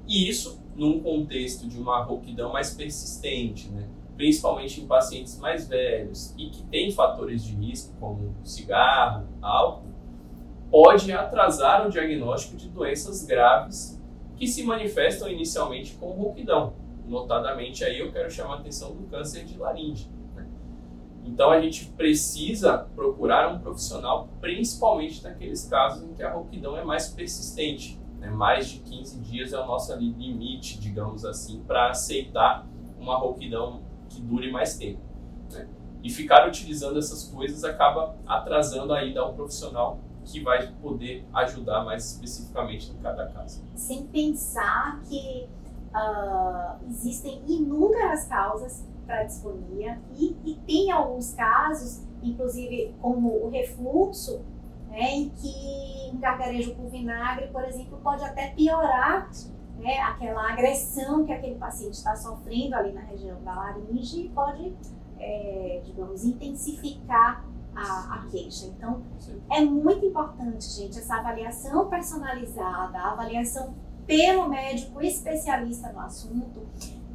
E 0.07 0.27
isso 0.27 0.59
num 0.75 0.99
contexto 0.99 1.67
de 1.67 1.79
uma 1.79 2.03
rouquidão 2.03 2.51
mais 2.53 2.73
persistente, 2.73 3.69
né? 3.69 3.87
principalmente 4.15 4.81
em 4.81 4.87
pacientes 4.87 5.37
mais 5.39 5.67
velhos 5.67 6.33
e 6.37 6.49
que 6.49 6.63
têm 6.63 6.91
fatores 6.91 7.43
de 7.43 7.53
risco, 7.55 7.93
como 7.99 8.35
cigarro, 8.43 9.27
álcool, 9.41 9.86
pode 10.69 11.11
atrasar 11.11 11.87
o 11.87 11.89
diagnóstico 11.89 12.57
de 12.57 12.69
doenças 12.69 13.25
graves 13.25 14.01
que 14.35 14.47
se 14.47 14.63
manifestam 14.63 15.29
inicialmente 15.29 15.93
com 15.95 16.11
rouquidão. 16.11 16.73
Notadamente 17.05 17.83
aí 17.83 17.99
eu 17.99 18.11
quero 18.11 18.29
chamar 18.29 18.55
a 18.55 18.59
atenção 18.59 18.93
do 18.93 19.03
câncer 19.07 19.45
de 19.45 19.57
laringe. 19.57 20.09
Né? 20.35 20.45
Então 21.23 21.49
a 21.49 21.59
gente 21.59 21.85
precisa 21.97 22.77
procurar 22.95 23.51
um 23.53 23.59
profissional, 23.59 24.29
principalmente 24.41 25.23
naqueles 25.23 25.65
casos 25.65 26.03
em 26.03 26.13
que 26.13 26.21
a 26.21 26.31
rouquidão 26.31 26.77
é 26.77 26.83
mais 26.83 27.07
persistente. 27.07 27.99
Né? 28.19 28.29
Mais 28.29 28.67
de 28.69 28.79
15 28.79 29.19
dias 29.21 29.53
é 29.53 29.59
o 29.59 29.65
nosso 29.65 29.95
limite, 29.95 30.79
digamos 30.79 31.25
assim, 31.25 31.63
para 31.65 31.89
aceitar 31.89 32.67
uma 32.99 33.17
rouquidão 33.17 33.81
que 34.09 34.21
dure 34.21 34.51
mais 34.51 34.77
tempo. 34.77 35.01
Né? 35.51 35.67
E 36.03 36.09
ficar 36.09 36.47
utilizando 36.47 36.99
essas 36.99 37.23
coisas 37.23 37.63
acaba 37.63 38.15
atrasando 38.27 38.93
a 38.93 39.03
ida 39.03 39.25
profissional 39.29 39.99
que 40.27 40.43
vai 40.43 40.71
poder 40.81 41.25
ajudar 41.33 41.83
mais 41.85 42.11
especificamente 42.11 42.91
em 42.91 42.97
cada 42.97 43.27
caso. 43.27 43.63
Sem 43.75 44.05
pensar 44.07 45.01
que 45.07 45.47
uh, 45.93 46.89
existem 46.89 47.41
inúmeras 47.47 48.25
causas 48.25 48.85
para 49.05 49.23
disfonia 49.23 49.99
e, 50.17 50.35
e 50.43 50.55
tem 50.67 50.91
alguns 50.91 51.33
casos, 51.33 52.03
inclusive 52.21 52.93
como 53.01 53.45
o 53.45 53.49
refluxo, 53.49 54.41
né, 54.89 55.15
em 55.15 55.29
que 55.29 56.11
um 56.13 56.19
gargarejo 56.19 56.75
com 56.75 56.89
vinagre, 56.89 57.47
por 57.47 57.63
exemplo, 57.63 57.97
pode 58.03 58.23
até 58.23 58.49
piorar 58.49 59.29
né, 59.77 59.99
aquela 59.99 60.51
agressão 60.51 61.25
que 61.25 61.31
aquele 61.31 61.55
paciente 61.55 61.93
está 61.93 62.15
sofrendo 62.15 62.75
ali 62.75 62.91
na 62.91 63.01
região 63.01 63.41
da 63.43 63.53
laringe 63.55 64.25
e 64.25 64.29
pode, 64.29 64.75
é, 65.19 65.81
digamos, 65.85 66.25
intensificar 66.25 67.45
a, 67.77 68.15
a 68.15 68.27
queixa. 68.29 68.65
Então, 68.65 69.03
é 69.51 69.61
muito 69.61 70.05
importante, 70.05 70.65
gente, 70.65 70.97
essa 70.97 71.17
avaliação 71.17 71.87
personalizada, 71.87 72.97
a 72.97 73.11
avaliação 73.11 73.75
pelo 74.05 74.49
médico 74.49 75.01
especialista 75.01 75.91
no 75.91 75.99
assunto, 75.99 76.65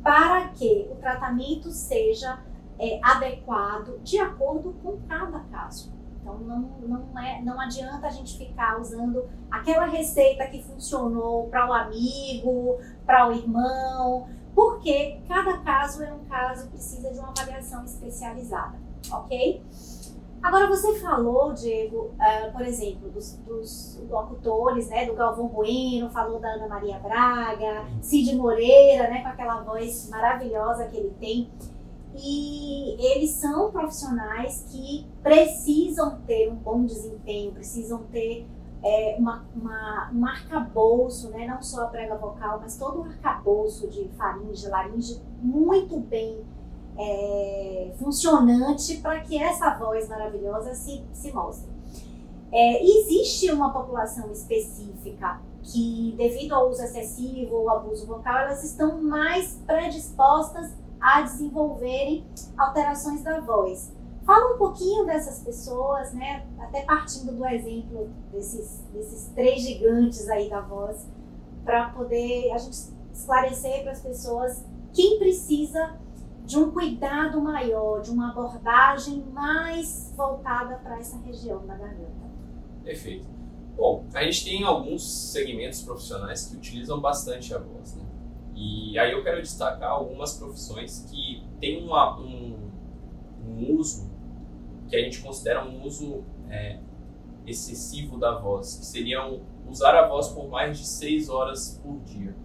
para 0.03 0.49
que 0.49 0.89
o 0.91 0.97
tratamento 0.97 1.71
seja 1.71 2.39
é, 2.79 3.01
adequado 3.03 3.99
de 4.03 4.19
acordo 4.19 4.75
com 4.83 4.99
cada 5.09 5.41
caso. 5.41 5.93
Então 6.21 6.39
não, 6.39 6.61
não, 6.81 7.19
é, 7.19 7.43
não 7.43 7.61
adianta 7.61 8.07
a 8.07 8.11
gente 8.11 8.39
ficar 8.39 8.81
usando 8.81 9.25
aquela 9.51 9.87
receita 9.87 10.47
que 10.47 10.63
funcionou 10.63 11.49
para 11.49 11.69
o 11.69 11.73
amigo, 11.73 12.79
para 13.05 13.29
o 13.29 13.33
irmão, 13.33 14.29
porque 14.55 15.21
cada 15.27 15.59
caso 15.59 16.03
é 16.03 16.13
um 16.13 16.25
caso 16.27 16.69
precisa 16.69 17.11
de 17.11 17.19
uma 17.19 17.31
avaliação 17.31 17.85
especializada, 17.85 18.79
ok? 19.11 19.63
Agora, 20.43 20.67
você 20.67 20.99
falou, 20.99 21.53
Diego, 21.53 22.11
uh, 22.17 22.53
por 22.53 22.63
exemplo, 22.63 23.09
dos, 23.11 23.37
dos, 23.47 24.03
locutores, 24.11 24.89
né, 24.89 25.07
do 25.07 25.15
Galvão 25.15 25.47
Bueno, 25.47 26.11
falou 26.11 26.41
da 26.41 26.49
Ana 26.49 26.67
Maria 26.67 26.99
Braga, 26.99 27.87
Cid 28.01 28.35
Moreira, 28.35 29.09
né, 29.09 29.23
com 29.23 29.29
aquela 29.29 29.63
voz 29.63 30.11
maravilhosa 30.11 30.87
que 30.87 30.97
ele 30.97 31.15
tem. 31.21 31.49
E 32.17 32.97
eles 32.99 33.31
são 33.31 33.71
profissionais 33.71 34.67
que 34.69 35.07
precisam 35.23 36.21
ter 36.27 36.51
um 36.51 36.57
bom 36.57 36.85
desempenho, 36.85 37.53
precisam 37.53 38.03
ter 38.11 38.47
é, 38.83 39.17
uma, 39.19 39.45
uma, 39.55 40.11
um 40.13 40.27
arcabouço, 40.27 41.31
né, 41.31 41.47
não 41.47 41.63
só 41.63 41.85
a 41.85 41.87
prega 41.87 42.17
vocal, 42.17 42.59
mas 42.61 42.77
todo 42.77 43.01
o 43.01 43.05
arcabouço 43.05 43.89
de 43.89 44.09
faringe, 44.19 44.69
laringe 44.69 45.23
muito 45.41 46.01
bem 46.01 46.45
é, 46.99 47.93
funcionante 47.99 48.99
para 48.99 49.21
que 49.21 49.37
essa 49.43 49.75
voz 49.75 50.09
maravilhosa 50.09 50.75
se, 50.75 51.03
se 51.13 51.33
mostre. 51.33 51.71
É, 52.53 52.85
existe 52.85 53.51
uma 53.51 53.73
população 53.73 54.31
específica 54.31 55.41
que, 55.63 56.15
devido 56.19 56.53
ao 56.53 56.71
uso 56.71 56.83
excessivo 56.83 57.57
ou 57.57 57.71
abuso 57.71 58.07
vocal, 58.07 58.39
elas 58.41 58.63
estão 58.63 59.01
mais 59.01 59.59
predispostas 59.67 60.73
a 61.01 61.23
desenvolverem 61.23 62.27
alterações 62.57 63.23
da 63.23 63.41
voz. 63.41 63.93
Fala 64.25 64.55
um 64.55 64.59
pouquinho 64.59 65.05
dessas 65.05 65.41
pessoas, 65.41 66.13
né? 66.13 66.47
Até 66.61 66.83
partindo 66.83 67.33
do 67.33 67.45
exemplo 67.47 68.09
desses, 68.31 68.81
desses 68.93 69.29
três 69.35 69.63
gigantes 69.63 70.29
aí 70.29 70.49
da 70.49 70.61
voz, 70.61 71.07
para 71.65 71.89
poder 71.91 72.53
a 72.53 72.59
gente 72.59 72.77
esclarecer 73.13 73.83
para 73.83 73.93
as 73.93 74.01
pessoas 74.01 74.65
quem 74.93 75.19
precisa 75.19 75.99
de 76.45 76.59
um 76.59 76.71
cuidado 76.71 77.41
maior, 77.41 78.01
de 78.01 78.11
uma 78.11 78.31
abordagem 78.31 79.25
mais 79.33 80.13
voltada 80.17 80.77
para 80.77 80.99
essa 80.99 81.19
região 81.19 81.65
da 81.67 81.75
garganta. 81.75 82.31
Perfeito. 82.85 83.27
Bom, 83.77 84.05
a 84.13 84.23
gente 84.25 84.45
tem 84.45 84.65
alguns 84.65 85.31
segmentos 85.33 85.83
profissionais 85.83 86.47
que 86.47 86.57
utilizam 86.57 87.01
bastante 87.01 87.55
a 87.55 87.59
voz, 87.59 87.95
né? 87.95 88.05
E 88.55 88.99
aí 88.99 89.13
eu 89.13 89.23
quero 89.23 89.41
destacar 89.41 89.91
algumas 89.91 90.37
profissões 90.37 91.07
que 91.11 91.43
têm 91.59 91.83
uma, 91.83 92.19
um, 92.21 92.71
um 93.47 93.79
uso 93.79 94.11
que 94.89 94.97
a 94.97 95.01
gente 95.01 95.23
considera 95.23 95.65
um 95.65 95.87
uso 95.87 96.23
é, 96.51 96.79
excessivo 97.47 98.19
da 98.19 98.39
voz, 98.39 98.77
que 98.77 98.85
seriam 98.85 99.41
usar 99.67 99.95
a 99.95 100.07
voz 100.07 100.29
por 100.29 100.49
mais 100.49 100.79
de 100.79 100.87
seis 100.87 101.31
horas 101.31 101.81
por 101.83 101.99
dia. 102.01 102.37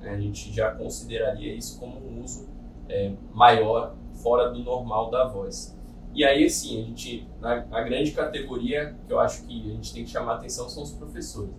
A 0.00 0.18
gente 0.18 0.52
já 0.52 0.70
consideraria 0.72 1.54
isso 1.54 1.78
como 1.78 2.00
um 2.00 2.24
uso 2.24 2.48
é, 2.92 3.12
maior 3.32 3.94
fora 4.22 4.50
do 4.50 4.58
normal 4.58 5.10
da 5.10 5.26
voz. 5.26 5.76
E 6.14 6.24
aí, 6.24 6.44
assim, 6.44 6.82
a 6.82 6.84
gente, 6.84 7.26
na, 7.40 7.56
grande 7.82 8.12
categoria 8.12 8.94
que 9.06 9.12
eu 9.12 9.18
acho 9.18 9.46
que 9.46 9.70
a 9.70 9.72
gente 9.72 9.94
tem 9.94 10.04
que 10.04 10.10
chamar 10.10 10.34
atenção 10.34 10.68
são 10.68 10.82
os 10.82 10.92
professores. 10.92 11.54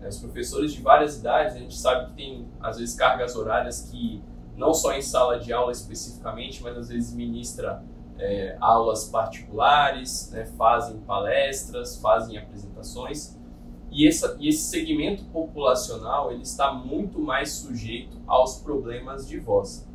Né? 0.00 0.08
Os 0.08 0.18
professores 0.18 0.72
de 0.72 0.80
várias 0.80 1.18
idades, 1.18 1.56
a 1.56 1.58
gente 1.58 1.76
sabe 1.76 2.06
que 2.06 2.16
tem, 2.16 2.48
às 2.58 2.78
vezes, 2.78 2.94
cargas 2.94 3.36
horárias 3.36 3.90
que, 3.90 4.22
não 4.56 4.72
só 4.72 4.94
em 4.94 5.02
sala 5.02 5.38
de 5.38 5.52
aula 5.52 5.72
especificamente, 5.72 6.62
mas 6.62 6.76
às 6.76 6.88
vezes 6.88 7.14
ministra 7.14 7.84
é, 8.18 8.56
aulas 8.60 9.04
particulares, 9.04 10.30
né? 10.32 10.46
fazem 10.56 10.98
palestras, 11.00 11.96
fazem 11.96 12.38
apresentações. 12.38 13.38
E, 13.90 14.08
essa, 14.08 14.36
e 14.40 14.48
esse 14.48 14.70
segmento 14.70 15.24
populacional 15.24 16.32
ele 16.32 16.42
está 16.42 16.72
muito 16.72 17.18
mais 17.18 17.52
sujeito 17.52 18.16
aos 18.26 18.58
problemas 18.58 19.28
de 19.28 19.38
voz. 19.38 19.89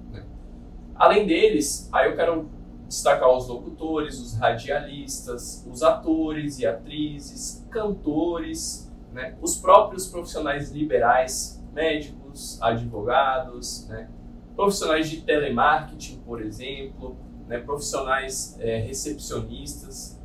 Além 0.96 1.28
deles, 1.28 1.90
aí 1.92 2.10
eu 2.10 2.16
quero 2.16 2.50
destacar 2.88 3.30
os 3.30 3.48
locutores, 3.48 4.20
os 4.20 4.38
radialistas, 4.38 5.68
os 5.70 5.84
atores 5.84 6.60
e 6.60 6.66
atrizes, 6.66 7.66
cantores, 7.70 8.92
né? 9.12 9.36
os 9.42 9.58
próprios 9.58 10.08
profissionais 10.08 10.72
liberais, 10.72 11.64
médicos, 11.74 12.62
advogados, 12.62 13.88
né? 13.88 14.10
profissionais 14.56 15.10
de 15.10 15.22
telemarketing, 15.22 16.20
por 16.20 16.42
exemplo, 16.42 17.18
né? 17.48 17.58
profissionais 17.60 18.58
é, 18.60 18.78
recepcionistas 18.78 20.22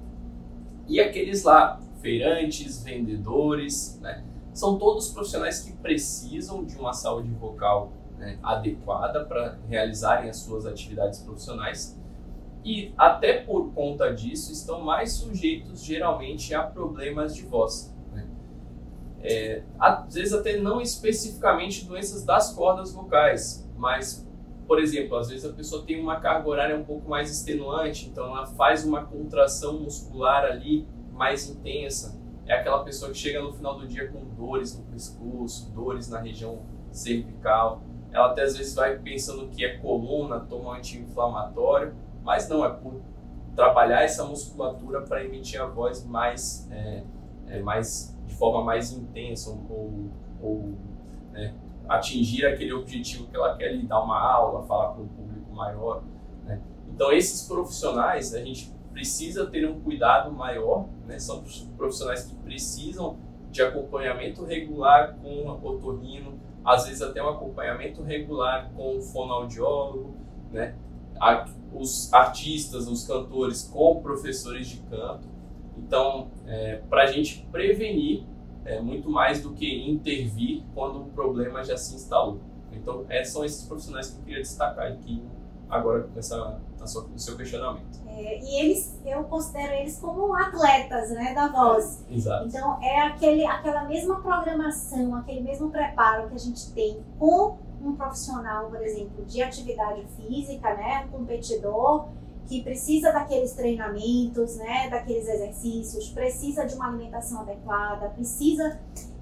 e 0.87 1.01
aqueles 1.01 1.45
lá 1.45 1.81
feirantes, 2.01 2.83
vendedores, 2.83 3.99
né? 4.01 4.25
São 4.53 4.77
todos 4.77 5.09
profissionais 5.11 5.61
que 5.61 5.73
precisam 5.75 6.65
de 6.65 6.77
uma 6.77 6.93
saúde 6.93 7.31
vocal 7.31 7.93
né, 8.21 8.39
adequada 8.43 9.25
para 9.25 9.59
realizarem 9.67 10.29
as 10.29 10.37
suas 10.37 10.67
atividades 10.67 11.21
profissionais 11.21 11.99
e 12.63 12.93
até 12.97 13.41
por 13.41 13.73
conta 13.73 14.13
disso 14.13 14.53
estão 14.53 14.83
mais 14.83 15.13
sujeitos 15.13 15.83
geralmente 15.83 16.55
a 16.55 16.63
problemas 16.63 17.35
de 17.35 17.43
voz. 17.43 17.97
Né? 18.13 18.29
É, 19.23 19.63
às 19.79 20.15
vezes 20.15 20.35
até 20.35 20.59
não 20.59 20.83
especificamente 20.83 21.87
doenças 21.87 22.23
das 22.23 22.53
cordas 22.53 22.93
vocais, 22.93 23.67
mas 23.75 24.29
por 24.67 24.79
exemplo, 24.79 25.17
às 25.17 25.29
vezes 25.29 25.45
a 25.45 25.53
pessoa 25.53 25.83
tem 25.85 26.01
uma 26.01 26.21
carga 26.21 26.49
horária 26.49 26.77
um 26.77 26.85
pouco 26.85 27.09
mais 27.09 27.29
extenuante, 27.31 28.07
então 28.07 28.27
ela 28.27 28.47
faz 28.47 28.85
uma 28.85 29.05
contração 29.05 29.81
muscular 29.81 30.45
ali 30.45 30.87
mais 31.13 31.51
intensa. 31.51 32.21
É 32.47 32.53
aquela 32.53 32.85
pessoa 32.85 33.11
que 33.11 33.19
chega 33.19 33.43
no 33.43 33.53
final 33.53 33.79
do 33.79 33.89
dia 33.89 34.09
com 34.09 34.25
dores 34.25 34.79
no 34.79 34.85
pescoço, 34.85 35.73
dores 35.73 36.09
na 36.09 36.21
região 36.21 36.63
cervical. 36.93 37.83
Ela 38.13 38.31
até 38.31 38.43
às 38.43 38.57
vezes 38.57 38.75
vai 38.75 38.99
pensando 38.99 39.49
que 39.49 39.65
é 39.65 39.79
coluna, 39.79 40.41
toma 40.41 40.77
anti-inflamatório, 40.77 41.95
mas 42.23 42.49
não, 42.49 42.65
é 42.65 42.71
por 42.71 43.01
trabalhar 43.55 44.03
essa 44.03 44.25
musculatura 44.25 45.03
para 45.03 45.25
emitir 45.25 45.61
a 45.61 45.67
voz 45.67 46.05
mais, 46.05 46.69
é, 46.71 47.03
é, 47.47 47.61
mais 47.61 48.17
de 48.27 48.35
forma 48.35 48.65
mais 48.65 48.93
intensa 48.93 49.51
ou, 49.51 50.09
ou 50.41 50.75
né, 51.33 51.55
atingir 51.89 52.47
aquele 52.47 52.73
objetivo 52.73 53.27
que 53.27 53.37
ela 53.37 53.57
quer 53.57 53.73
lhe 53.73 53.87
dar 53.87 54.01
uma 54.03 54.19
aula, 54.19 54.63
falar 54.63 54.93
para 54.93 55.03
um 55.03 55.09
público 55.09 55.53
maior. 55.53 56.03
Né? 56.45 56.61
Então 56.89 57.13
esses 57.13 57.47
profissionais 57.47 58.35
a 58.35 58.43
gente 58.43 58.73
precisa 58.93 59.47
ter 59.47 59.69
um 59.69 59.81
cuidado 59.81 60.33
maior, 60.33 60.89
né? 61.07 61.19
são 61.19 61.45
profissionais 61.77 62.25
que 62.25 62.35
precisam 62.37 63.19
de 63.51 63.63
acompanhamento 63.63 64.45
regular 64.45 65.17
com 65.17 65.29
o 65.29 65.67
otorrino, 65.67 66.40
às 66.65 66.87
vezes 66.87 67.03
até 67.03 67.23
um 67.23 67.29
acompanhamento 67.29 68.03
regular 68.03 68.71
com 68.75 68.99
o 68.99 69.03
fonoaudiólogo, 69.03 70.15
né? 70.51 70.75
os 71.73 72.13
artistas, 72.13 72.89
os 72.89 73.07
cantores 73.07 73.63
com 73.63 74.01
professores 74.03 74.69
de 74.69 74.79
canto. 74.83 75.29
Então, 75.77 76.31
é, 76.47 76.83
para 76.89 77.05
a 77.05 77.07
gente 77.07 77.47
prevenir 77.51 78.25
é, 78.65 78.81
muito 78.81 79.11
mais 79.11 79.43
do 79.43 79.53
que 79.53 79.89
intervir 79.89 80.63
quando 80.75 81.01
o 81.03 81.05
problema 81.07 81.63
já 81.63 81.77
se 81.77 81.95
instalou. 81.95 82.41
Então, 82.73 83.05
é, 83.09 83.25
são 83.25 83.45
esses 83.45 83.67
profissionais 83.67 84.11
que 84.11 84.19
eu 84.19 84.25
queria 84.25 84.43
destacar 84.43 84.87
aqui 84.87 85.23
agora 85.69 86.03
com 86.03 86.19
essa, 86.81 86.87
sua, 86.87 87.05
o 87.05 87.19
seu 87.19 87.37
questionamento. 87.37 88.01
É, 88.07 88.41
e 88.41 88.61
eles, 88.61 88.99
eu 89.05 89.25
considero 89.25 89.73
eles 89.75 89.99
como 89.99 90.35
atletas 90.35 91.11
né, 91.11 91.35
da 91.35 91.49
voz. 91.49 92.05
É, 92.11 92.15
exato. 92.15 92.47
Então, 92.47 92.83
é 92.83 93.01
aquele, 93.03 93.47
aquela 93.47 93.85
mesma 93.85 94.21
programação, 94.21 95.15
aquele 95.15 95.43
mesmo 95.43 95.71
preparo 95.71 96.29
que 96.29 96.35
a 96.35 96.39
gente 96.39 96.73
tem 96.73 97.03
com 97.19 97.59
um 97.83 97.95
profissional, 97.95 98.69
por 98.69 98.83
exemplo, 98.83 99.25
de 99.25 99.43
atividade 99.43 100.07
física, 100.17 100.75
né, 100.75 101.07
um 101.07 101.19
competidor, 101.19 102.09
que 102.47 102.63
precisa 102.63 103.13
daqueles 103.13 103.53
treinamentos, 103.53 104.57
né, 104.57 104.91
daqueles 104.91 105.29
exercícios, 105.29 106.09
precisa 106.11 106.67
de 106.67 106.75
uma 106.75 106.89
alimentação 106.89 107.43
adequada, 107.43 108.09
precisa 108.11 108.79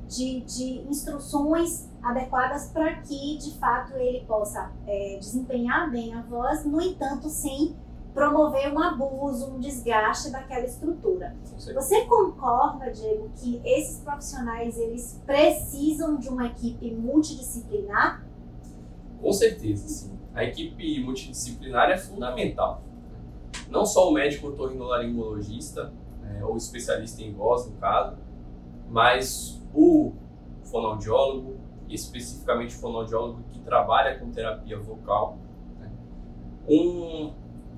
de, 0.08 0.40
de 0.40 0.80
instruções 0.88 1.87
adequadas 2.02 2.70
para 2.70 2.96
que, 3.02 3.38
de 3.38 3.58
fato, 3.58 3.94
ele 3.96 4.24
possa 4.26 4.72
é, 4.86 5.16
desempenhar 5.18 5.90
bem 5.90 6.14
a 6.14 6.22
voz, 6.22 6.64
no 6.64 6.80
entanto, 6.80 7.28
sem 7.28 7.76
promover 8.14 8.72
um 8.72 8.78
abuso, 8.80 9.52
um 9.52 9.60
desgaste 9.60 10.30
daquela 10.30 10.64
estrutura. 10.64 11.36
Você 11.74 12.04
concorda, 12.06 12.90
Diego, 12.90 13.30
que 13.36 13.60
esses 13.64 14.00
profissionais 14.00 14.76
eles 14.76 15.22
precisam 15.24 16.16
de 16.16 16.28
uma 16.28 16.46
equipe 16.46 16.90
multidisciplinar? 16.94 18.24
Com 19.20 19.32
certeza, 19.32 19.86
sim. 19.88 20.18
A 20.34 20.44
equipe 20.44 21.02
multidisciplinar 21.04 21.90
é 21.90 21.96
fundamental. 21.96 22.82
Não 23.68 23.84
só 23.84 24.08
o 24.08 24.12
médico 24.12 24.48
otorrinolaringologista, 24.48 25.92
é, 26.24 26.44
ou 26.44 26.56
especialista 26.56 27.22
em 27.22 27.32
voz, 27.32 27.66
no 27.66 27.76
caso, 27.76 28.16
mas 28.88 29.62
o 29.74 30.12
fonoaudiólogo, 30.64 31.56
especificamente 31.90 32.74
fonoaudiólogo 32.74 33.42
que 33.50 33.60
trabalha 33.60 34.18
com 34.18 34.30
terapia 34.30 34.78
vocal, 34.78 35.38
né? 35.78 35.90
um 36.68 37.32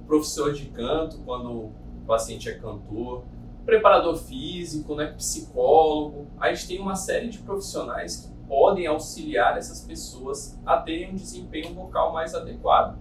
professor 0.06 0.52
de 0.52 0.66
canto, 0.66 1.18
quando 1.24 1.50
o 1.50 1.72
paciente 2.06 2.48
é 2.48 2.54
cantor, 2.54 3.24
preparador 3.64 4.16
físico, 4.16 4.94
né, 4.94 5.06
psicólogo. 5.16 6.26
A 6.38 6.52
gente 6.52 6.66
tem 6.66 6.80
uma 6.80 6.96
série 6.96 7.28
de 7.28 7.38
profissionais 7.38 8.16
que 8.16 8.48
podem 8.48 8.86
auxiliar 8.86 9.56
essas 9.56 9.84
pessoas 9.84 10.58
a 10.66 10.78
terem 10.78 11.12
um 11.12 11.14
desempenho 11.14 11.72
vocal 11.72 12.12
mais 12.12 12.34
adequado. 12.34 12.98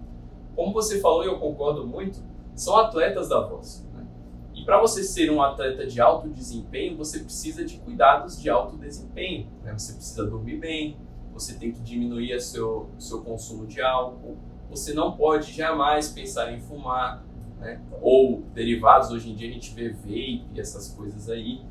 Como 0.55 0.71
você 0.73 0.99
falou, 0.99 1.23
e 1.23 1.27
eu 1.27 1.39
concordo 1.39 1.87
muito, 1.87 2.21
são 2.53 2.77
atletas 2.77 3.29
da 3.29 3.39
voz. 3.39 3.87
E 4.59 4.65
para 4.65 4.77
você 4.77 5.03
ser 5.03 5.31
um 5.31 5.41
atleta 5.41 5.87
de 5.87 6.01
alto 6.01 6.27
desempenho, 6.27 6.97
você 6.97 7.19
precisa 7.19 7.63
de 7.63 7.77
cuidados 7.77 8.41
de 8.41 8.49
alto 8.49 8.75
desempenho. 8.75 9.47
Né? 9.63 9.71
Você 9.71 9.93
precisa 9.93 10.25
dormir 10.25 10.57
bem, 10.57 10.97
você 11.31 11.53
tem 11.53 11.71
que 11.71 11.79
diminuir 11.79 12.35
o 12.35 12.41
seu, 12.41 12.89
seu 12.99 13.21
consumo 13.21 13.65
de 13.65 13.81
álcool, 13.81 14.37
você 14.69 14.93
não 14.93 15.15
pode 15.15 15.53
jamais 15.53 16.09
pensar 16.09 16.51
em 16.51 16.59
fumar, 16.59 17.25
né? 17.57 17.81
ou 18.01 18.41
derivados, 18.53 19.11
hoje 19.11 19.31
em 19.31 19.35
dia 19.35 19.49
a 19.49 19.53
gente 19.53 19.73
vê 19.73 19.91
vape 19.93 20.45
e 20.53 20.59
essas 20.59 20.89
coisas 20.89 21.29
aí. 21.29 21.61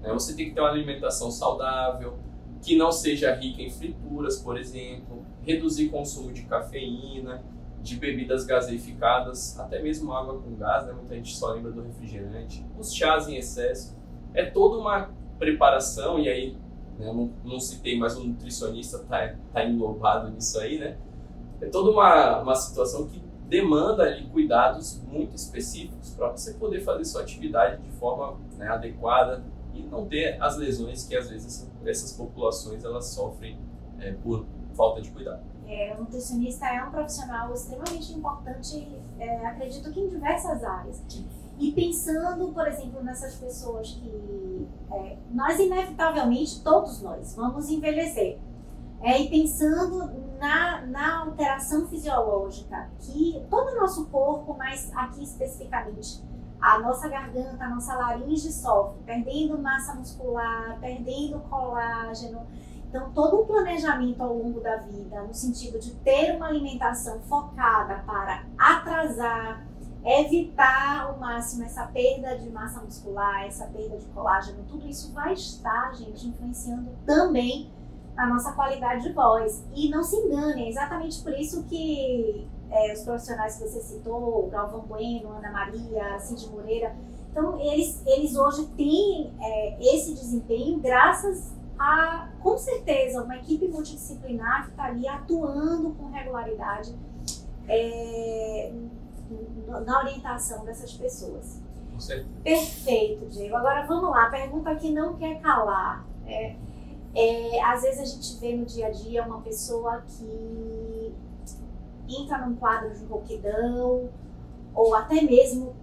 Né? 0.00 0.12
Você 0.12 0.36
tem 0.36 0.48
que 0.48 0.54
ter 0.54 0.60
uma 0.60 0.70
alimentação 0.70 1.32
saudável, 1.32 2.16
que 2.62 2.76
não 2.76 2.92
seja 2.92 3.34
rica 3.34 3.60
em 3.60 3.70
frituras, 3.70 4.38
por 4.38 4.56
exemplo, 4.56 5.26
reduzir 5.42 5.88
consumo 5.88 6.32
de 6.32 6.42
cafeína, 6.42 7.44
de 7.86 7.96
bebidas 7.96 8.44
gaseificadas, 8.44 9.58
até 9.60 9.80
mesmo 9.80 10.12
água 10.12 10.40
com 10.40 10.56
gás, 10.56 10.86
né? 10.86 10.92
muita 10.92 11.14
gente 11.14 11.36
só 11.36 11.52
lembra 11.52 11.70
do 11.70 11.82
refrigerante, 11.82 12.66
os 12.76 12.92
chás 12.92 13.28
em 13.28 13.36
excesso. 13.36 13.96
É 14.34 14.44
toda 14.44 14.76
uma 14.76 15.10
preparação, 15.38 16.18
e 16.18 16.28
aí 16.28 16.56
né, 16.98 17.06
não, 17.06 17.32
não 17.44 17.60
citei, 17.60 17.96
mas 17.96 18.16
o 18.16 18.24
nutricionista 18.24 18.98
está 18.98 19.34
tá 19.52 19.64
englobado 19.64 20.30
nisso 20.30 20.58
aí, 20.58 20.78
né? 20.78 20.98
É 21.60 21.66
toda 21.66 21.90
uma, 21.90 22.40
uma 22.42 22.54
situação 22.54 23.06
que 23.06 23.22
demanda 23.48 24.02
ali 24.02 24.26
cuidados 24.26 25.00
muito 25.06 25.36
específicos 25.36 26.10
para 26.10 26.28
você 26.30 26.54
poder 26.54 26.80
fazer 26.80 27.04
sua 27.04 27.22
atividade 27.22 27.80
de 27.82 27.90
forma 27.92 28.38
né, 28.58 28.68
adequada, 28.68 29.44
e 29.72 29.82
não 29.82 30.06
ter 30.06 30.42
as 30.42 30.56
lesões 30.56 31.06
que 31.06 31.14
às 31.16 31.28
vezes 31.28 31.70
essas 31.84 32.12
populações 32.12 32.84
elas 32.84 33.06
sofrem 33.06 33.58
é, 33.98 34.12
por 34.12 34.46
falta 34.74 35.00
de 35.00 35.10
cuidado. 35.10 35.42
É, 35.66 35.94
o 35.96 36.02
nutricionista 36.02 36.66
é 36.66 36.82
um 36.84 36.90
profissional 36.90 37.52
extremamente 37.52 38.12
importante, 38.12 39.02
é, 39.18 39.46
acredito 39.46 39.90
que 39.90 40.00
em 40.00 40.08
diversas 40.08 40.62
áreas. 40.62 41.02
E 41.58 41.72
pensando, 41.72 42.52
por 42.52 42.68
exemplo, 42.68 43.02
nessas 43.02 43.34
pessoas 43.34 43.90
que 43.92 44.68
é, 44.92 45.16
nós 45.30 45.58
inevitavelmente, 45.58 46.62
todos 46.62 47.02
nós, 47.02 47.34
vamos 47.34 47.68
envelhecer. 47.68 48.38
É, 49.02 49.20
e 49.20 49.28
pensando 49.28 50.10
na, 50.38 50.86
na 50.86 51.20
alteração 51.20 51.86
fisiológica 51.86 52.88
que 53.00 53.44
todo 53.50 53.72
o 53.72 53.80
nosso 53.80 54.06
corpo, 54.06 54.54
mas 54.56 54.90
aqui 54.94 55.22
especificamente 55.22 56.22
a 56.60 56.78
nossa 56.78 57.08
garganta, 57.08 57.64
a 57.64 57.68
nossa 57.68 57.94
laringe 57.94 58.50
sofre, 58.50 59.00
perdendo 59.04 59.58
massa 59.58 59.94
muscular, 59.94 60.78
perdendo 60.80 61.40
colágeno. 61.48 62.46
Então, 62.96 63.10
todo 63.12 63.42
um 63.42 63.44
planejamento 63.44 64.22
ao 64.22 64.32
longo 64.32 64.58
da 64.58 64.76
vida, 64.76 65.22
no 65.22 65.34
sentido 65.34 65.78
de 65.78 65.90
ter 65.96 66.34
uma 66.34 66.46
alimentação 66.46 67.20
focada 67.28 68.02
para 68.06 68.46
atrasar, 68.56 69.66
evitar 70.02 71.02
ao 71.02 71.18
máximo 71.18 71.64
essa 71.64 71.86
perda 71.88 72.38
de 72.38 72.48
massa 72.48 72.80
muscular, 72.80 73.44
essa 73.44 73.66
perda 73.66 73.98
de 73.98 74.06
colágeno, 74.06 74.64
tudo 74.66 74.88
isso 74.88 75.12
vai 75.12 75.34
estar, 75.34 75.94
gente, 75.94 76.26
influenciando 76.26 76.90
também 77.04 77.70
a 78.16 78.26
nossa 78.26 78.52
qualidade 78.52 79.02
de 79.02 79.12
voz. 79.12 79.62
E 79.74 79.90
não 79.90 80.02
se 80.02 80.16
engane, 80.16 80.64
é 80.64 80.68
exatamente 80.70 81.22
por 81.22 81.38
isso 81.38 81.64
que 81.64 82.48
é, 82.70 82.94
os 82.94 83.02
profissionais 83.02 83.58
que 83.58 83.68
você 83.68 83.80
citou, 83.82 84.48
Galvão 84.48 84.86
Bueno, 84.86 85.32
Ana 85.36 85.50
Maria, 85.50 86.18
Cid 86.18 86.48
Moreira, 86.48 86.96
então 87.30 87.60
eles, 87.60 88.02
eles 88.06 88.34
hoje 88.34 88.66
têm 88.68 89.34
é, 89.38 89.94
esse 89.94 90.14
desempenho 90.14 90.78
graças 90.80 91.55
a, 91.78 92.28
com 92.40 92.56
certeza, 92.56 93.22
uma 93.22 93.36
equipe 93.36 93.68
multidisciplinar 93.68 94.64
que 94.64 94.70
está 94.70 94.84
ali 94.84 95.06
atuando 95.06 95.90
com 95.92 96.10
regularidade 96.10 96.94
é, 97.68 98.72
na 99.84 99.98
orientação 100.00 100.64
dessas 100.64 100.92
pessoas. 100.94 101.60
Perfeito, 102.42 103.26
Diego. 103.26 103.56
Agora 103.56 103.86
vamos 103.86 104.10
lá, 104.10 104.30
pergunta 104.30 104.74
que 104.74 104.90
não 104.90 105.16
quer 105.16 105.40
calar. 105.40 106.06
É, 106.26 106.56
é, 107.14 107.62
às 107.64 107.82
vezes 107.82 108.00
a 108.00 108.04
gente 108.04 108.40
vê 108.40 108.54
no 108.54 108.64
dia 108.64 108.88
a 108.88 108.90
dia 108.90 109.24
uma 109.24 109.40
pessoa 109.40 110.02
que 110.02 111.14
entra 112.08 112.46
num 112.46 112.54
quadro 112.56 112.94
de 112.94 113.04
rouquidão, 113.04 114.10
ou 114.74 114.94
até 114.94 115.22
mesmo 115.22 115.74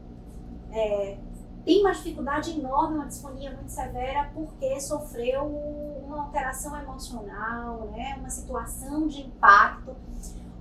é, 0.71 1.17
tem 1.65 1.81
uma 1.81 1.91
dificuldade 1.91 2.59
enorme, 2.59 2.95
uma 2.95 3.07
disfonia 3.07 3.51
muito 3.51 3.69
severa, 3.69 4.29
porque 4.33 4.79
sofreu 4.81 5.45
uma 6.05 6.23
alteração 6.23 6.77
emocional, 6.77 7.89
né? 7.91 8.17
uma 8.19 8.29
situação 8.29 9.07
de 9.07 9.21
impacto, 9.21 9.95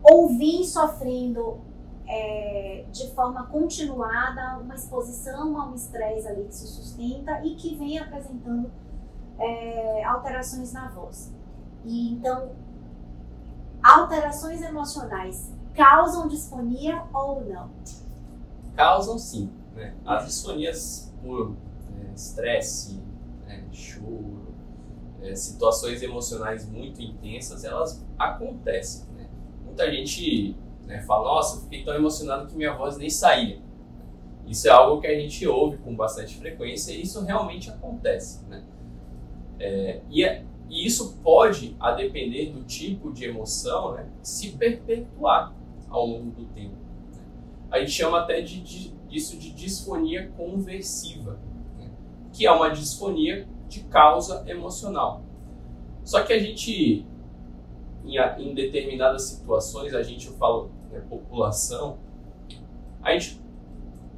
ou 0.03 0.29
vem 0.37 0.65
sofrendo 0.65 1.61
é, 2.07 2.85
de 2.93 3.11
forma 3.15 3.47
continuada 3.47 4.59
uma 4.59 4.75
exposição 4.75 5.61
a 5.61 5.67
um 5.67 5.75
estresse 5.75 6.29
ali 6.29 6.45
que 6.45 6.55
se 6.55 6.67
sustenta 6.67 7.45
e 7.45 7.55
que 7.57 7.75
vem 7.75 7.99
apresentando 7.99 8.71
é, 9.39 10.05
alterações 10.05 10.73
na 10.73 10.89
voz. 10.89 11.33
E 11.85 12.13
então, 12.13 12.53
alterações 13.83 14.63
emocionais 14.63 15.53
causam 15.75 16.29
disfonia 16.29 17.03
ou 17.13 17.45
não? 17.45 17.71
Causam 18.77 19.19
sim. 19.19 19.62
Né? 19.75 19.95
As 20.05 20.27
disfonias 20.27 21.13
por 21.23 21.51
né, 21.51 22.13
estresse, 22.15 23.01
né, 23.47 23.65
choro, 23.73 24.55
é, 25.23 25.35
situações 25.35 26.03
emocionais 26.03 26.69
muito 26.69 27.01
intensas, 27.01 27.65
elas 27.65 28.05
acontecem. 28.19 29.07
Né? 29.15 29.29
Muita 29.65 29.91
gente 29.91 30.57
né, 30.87 31.01
fala, 31.03 31.25
nossa, 31.25 31.63
fiquei 31.63 31.85
tão 31.85 31.95
emocionado 31.95 32.47
que 32.47 32.57
minha 32.57 32.75
voz 32.75 32.97
nem 32.97 33.09
saía. 33.09 33.61
Isso 34.47 34.69
é 34.69 34.71
algo 34.71 35.01
que 35.01 35.07
a 35.07 35.19
gente 35.19 35.47
ouve 35.47 35.79
com 35.79 35.95
bastante 35.95 36.37
frequência 36.37 36.93
e 36.93 37.03
isso 37.03 37.25
realmente 37.25 37.71
acontece. 37.71 38.45
Né? 38.47 38.65
É, 39.59 40.01
e, 40.11 40.25
é, 40.25 40.45
e, 40.69 40.87
isso 40.87 41.17
pode, 41.23 41.77
a 41.79 41.93
depender 41.93 42.51
do 42.51 42.65
tipo 42.65 43.13
de 43.13 43.25
emoção, 43.25 43.95
né, 43.95 44.09
se 44.23 44.51
perpetuar 44.51 45.55
ao 45.89 46.07
longo 46.07 46.31
do 46.33 46.45
tempo. 46.47 46.75
Né? 47.15 47.23
A 47.71 47.79
gente 47.79 47.93
chama 47.93 48.21
até 48.21 48.41
de, 48.41 48.61
de, 48.61 48.93
disso 49.13 49.39
de 49.39 49.53
disfonia 49.53 50.33
conversiva, 50.37 51.39
né? 51.79 51.91
que 52.33 52.47
é 52.47 52.51
uma 52.51 52.71
disfonia 52.71 53.47
de 53.69 53.85
causa 53.85 54.43
emocional. 54.47 55.23
Só 56.03 56.23
que 56.23 56.33
a 56.33 56.39
gente, 56.39 57.07
em, 58.05 58.17
em 58.39 58.55
determinadas 58.55 59.25
situações, 59.25 59.95
a 59.95 60.03
gente, 60.03 60.27
eu 60.27 60.33
falo, 60.33 60.71
né, 60.91 61.01
população, 61.09 61.99
a 63.03 63.13
gente 63.13 63.41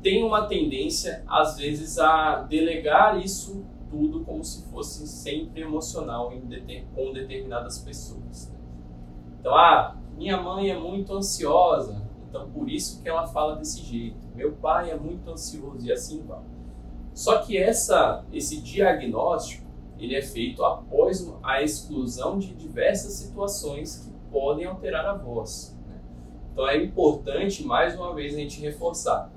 tem 0.00 0.22
uma 0.22 0.46
tendência, 0.46 1.24
às 1.26 1.56
vezes, 1.56 1.98
a 1.98 2.42
delegar 2.42 3.22
isso 3.22 3.64
tudo 3.90 4.24
como 4.24 4.44
se 4.44 4.68
fosse 4.70 5.06
sempre 5.06 5.62
emocional 5.62 6.32
em 6.32 6.40
com 6.94 7.12
determinadas 7.12 7.78
pessoas. 7.78 8.48
Né? 8.48 8.58
Então, 9.40 9.54
ah, 9.54 9.96
minha 10.16 10.40
mãe 10.40 10.70
é 10.70 10.78
muito 10.78 11.12
ansiosa, 11.14 12.03
então 12.34 12.50
por 12.50 12.68
isso 12.68 13.00
que 13.00 13.08
ela 13.08 13.28
fala 13.28 13.54
desse 13.54 13.80
jeito. 13.80 14.16
Meu 14.34 14.54
pai 14.54 14.90
é 14.90 14.96
muito 14.96 15.30
ansioso 15.30 15.86
e 15.86 15.92
assim 15.92 16.20
vai. 16.26 16.42
Só 17.12 17.38
que 17.38 17.56
essa, 17.56 18.24
esse 18.32 18.60
diagnóstico 18.60 19.64
ele 19.96 20.16
é 20.16 20.22
feito 20.22 20.64
após 20.64 21.32
a 21.44 21.62
exclusão 21.62 22.36
de 22.36 22.52
diversas 22.52 23.12
situações 23.12 23.98
que 23.98 24.32
podem 24.32 24.64
alterar 24.64 25.06
a 25.06 25.14
voz. 25.14 25.78
Né? 25.86 25.94
Então 26.52 26.68
é 26.68 26.82
importante 26.82 27.64
mais 27.64 27.94
uma 27.94 28.12
vez 28.12 28.34
a 28.34 28.38
gente 28.38 28.60
reforçar. 28.60 29.30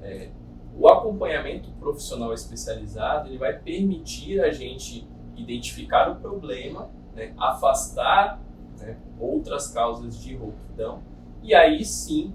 É, 0.00 0.30
o 0.78 0.86
acompanhamento 0.86 1.72
profissional 1.72 2.32
especializado 2.32 3.28
ele 3.28 3.38
vai 3.38 3.58
permitir 3.58 4.40
a 4.40 4.52
gente 4.52 5.08
identificar 5.36 6.08
o 6.08 6.16
problema, 6.20 6.88
né, 7.16 7.34
afastar 7.36 8.40
né, 8.78 8.96
outras 9.18 9.72
causas 9.72 10.22
de 10.22 10.36
rouquidão 10.36 11.02
e 11.42 11.54
aí 11.54 11.84
sim 11.84 12.32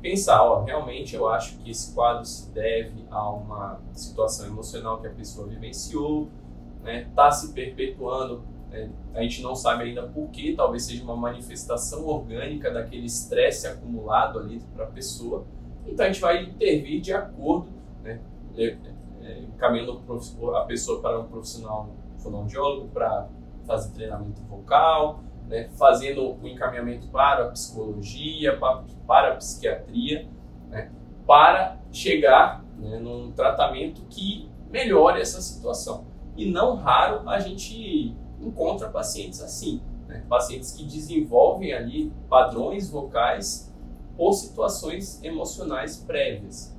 pensar, 0.00 0.42
ó, 0.42 0.62
realmente 0.62 1.16
eu 1.16 1.28
acho 1.28 1.56
que 1.58 1.70
esse 1.70 1.94
quadro 1.94 2.24
se 2.24 2.50
deve 2.50 3.06
a 3.10 3.30
uma 3.30 3.80
situação 3.92 4.46
emocional 4.46 5.00
que 5.00 5.06
a 5.06 5.10
pessoa 5.10 5.46
vivenciou, 5.46 6.28
né, 6.82 7.08
tá 7.14 7.30
se 7.30 7.52
perpetuando, 7.52 8.44
né, 8.70 8.90
a 9.14 9.22
gente 9.22 9.42
não 9.42 9.54
sabe 9.54 9.84
ainda 9.84 10.02
por 10.02 10.28
que, 10.28 10.54
talvez 10.54 10.84
seja 10.84 11.02
uma 11.02 11.16
manifestação 11.16 12.06
orgânica 12.06 12.70
daquele 12.70 13.06
estresse 13.06 13.66
acumulado 13.66 14.38
ali 14.38 14.60
para 14.74 14.84
a 14.84 14.88
pessoa, 14.88 15.46
então 15.86 16.04
a 16.04 16.08
gente 16.08 16.20
vai 16.20 16.44
intervir 16.44 17.00
de 17.00 17.12
acordo 17.12 17.74
né? 18.04 18.20
É, 18.56 18.76
é, 19.22 19.38
encaminhando 19.40 20.02
a 20.54 20.64
pessoa 20.64 21.00
para 21.00 21.18
um 21.18 21.24
profissional 21.24 21.88
fonoaudiólogo 22.18 22.88
para 22.88 23.26
fazer 23.66 23.92
treinamento 23.92 24.42
vocal, 24.42 25.20
né? 25.48 25.68
fazendo 25.78 26.36
o 26.40 26.48
encaminhamento 26.48 27.08
para 27.08 27.44
a 27.44 27.50
psicologia, 27.50 28.58
para, 29.06 29.32
a 29.32 29.36
psiquiatria, 29.36 30.28
né? 30.68 30.90
para 31.26 31.78
chegar 31.92 32.64
né, 32.78 32.98
num 32.98 33.32
tratamento 33.32 34.02
que 34.08 34.50
melhore 34.70 35.20
essa 35.20 35.40
situação. 35.40 36.06
E 36.36 36.50
não 36.50 36.74
raro 36.74 37.28
a 37.28 37.38
gente 37.38 38.16
encontra 38.40 38.88
pacientes 38.88 39.40
assim, 39.40 39.80
né? 40.06 40.24
pacientes 40.28 40.72
que 40.72 40.84
desenvolvem 40.84 41.72
ali 41.72 42.12
padrões 42.28 42.90
vocais 42.90 43.72
por 44.16 44.32
situações 44.32 45.22
emocionais 45.22 45.96
prévias. 45.96 46.73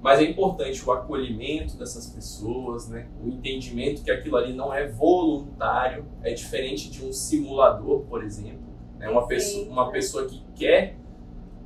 Mas 0.00 0.18
é 0.18 0.24
importante 0.24 0.82
o 0.86 0.92
acolhimento 0.92 1.76
dessas 1.76 2.06
pessoas, 2.06 2.88
né? 2.88 3.06
o 3.22 3.28
entendimento 3.28 4.02
que 4.02 4.10
aquilo 4.10 4.36
ali 4.36 4.54
não 4.54 4.72
é 4.72 4.88
voluntário, 4.88 6.06
é 6.22 6.32
diferente 6.32 6.90
de 6.90 7.04
um 7.04 7.12
simulador, 7.12 8.00
por 8.02 8.24
exemplo. 8.24 8.70
Né? 8.98 9.08
Uma, 9.08 9.26
pessoa, 9.26 9.68
uma 9.68 9.90
pessoa 9.90 10.26
que 10.26 10.42
quer 10.54 10.96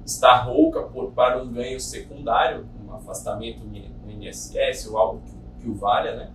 estar 0.04 0.42
rouca 0.42 0.82
por, 0.82 1.12
para 1.12 1.40
um 1.40 1.52
ganho 1.52 1.78
secundário, 1.78 2.66
um 2.84 2.92
afastamento 2.92 3.60
no 3.64 4.10
INSS 4.10 4.88
ou 4.90 4.98
algo 4.98 5.22
que, 5.22 5.62
que 5.62 5.68
o 5.68 5.74
valha, 5.74 6.16
né? 6.16 6.32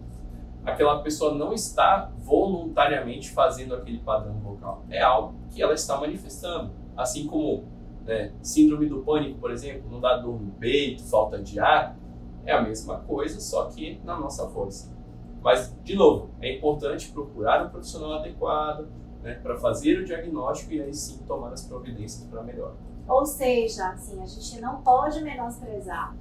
aquela 0.65 1.01
pessoa 1.01 1.33
não 1.33 1.53
está 1.53 2.11
voluntariamente 2.19 3.31
fazendo 3.31 3.75
aquele 3.75 3.99
padrão 3.99 4.39
vocal. 4.39 4.85
É 4.89 5.01
algo 5.01 5.35
que 5.49 5.61
ela 5.61 5.73
está 5.73 5.97
manifestando. 5.97 6.71
Assim 6.95 7.27
como 7.27 7.65
né? 8.09 8.33
Síndrome 8.41 8.87
do 8.87 9.03
pânico, 9.03 9.39
por 9.39 9.51
exemplo, 9.51 9.87
não 9.89 9.99
dá 9.99 10.17
dor 10.17 10.41
no 10.41 10.51
peito, 10.53 11.03
falta 11.03 11.37
de 11.37 11.59
ar, 11.59 11.95
é 12.43 12.51
a 12.51 12.59
mesma 12.59 12.97
coisa, 13.01 13.39
só 13.39 13.65
que 13.65 14.01
na 14.03 14.19
nossa 14.19 14.47
voz. 14.47 14.91
Mas, 15.43 15.77
de 15.83 15.95
novo, 15.95 16.31
é 16.41 16.57
importante 16.57 17.11
procurar 17.11 17.63
um 17.63 17.69
profissional 17.69 18.13
adequado 18.13 18.87
né, 19.21 19.35
para 19.35 19.55
fazer 19.57 19.99
o 19.99 20.05
diagnóstico 20.05 20.73
e 20.73 20.81
aí 20.81 20.93
sim 20.93 21.19
tomar 21.27 21.53
as 21.53 21.63
providências 21.65 22.27
para 22.27 22.41
melhor. 22.41 22.73
Ou 23.07 23.25
seja, 23.25 23.89
assim, 23.89 24.19
a 24.21 24.25
gente 24.25 24.59
não 24.59 24.81
pode 24.81 25.21
menosprezar 25.21 26.15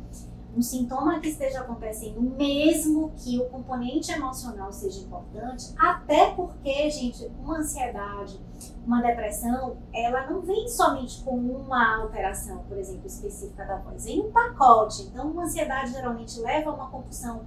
um 0.58 0.62
sintoma 0.62 1.20
que 1.20 1.28
esteja 1.28 1.60
acontecendo, 1.60 2.20
mesmo 2.20 3.12
que 3.16 3.38
o 3.38 3.44
componente 3.48 4.10
emocional 4.10 4.72
seja 4.72 5.00
importante, 5.00 5.72
até 5.78 6.32
porque, 6.32 6.90
gente, 6.90 7.30
uma 7.38 7.58
ansiedade, 7.58 8.40
uma 8.84 9.00
depressão, 9.00 9.76
ela 9.94 10.26
não 10.26 10.40
vem 10.40 10.66
somente 10.66 11.22
com 11.22 11.36
uma 11.36 12.02
alteração, 12.02 12.64
por 12.68 12.76
exemplo, 12.76 13.06
específica 13.06 13.64
da 13.64 13.76
voz, 13.76 14.04
vem 14.04 14.20
um 14.20 14.32
pacote. 14.32 15.02
Então, 15.02 15.30
uma 15.30 15.44
ansiedade 15.44 15.92
geralmente 15.92 16.40
leva 16.40 16.70
a 16.70 16.74
uma 16.74 16.90
compulsão 16.90 17.42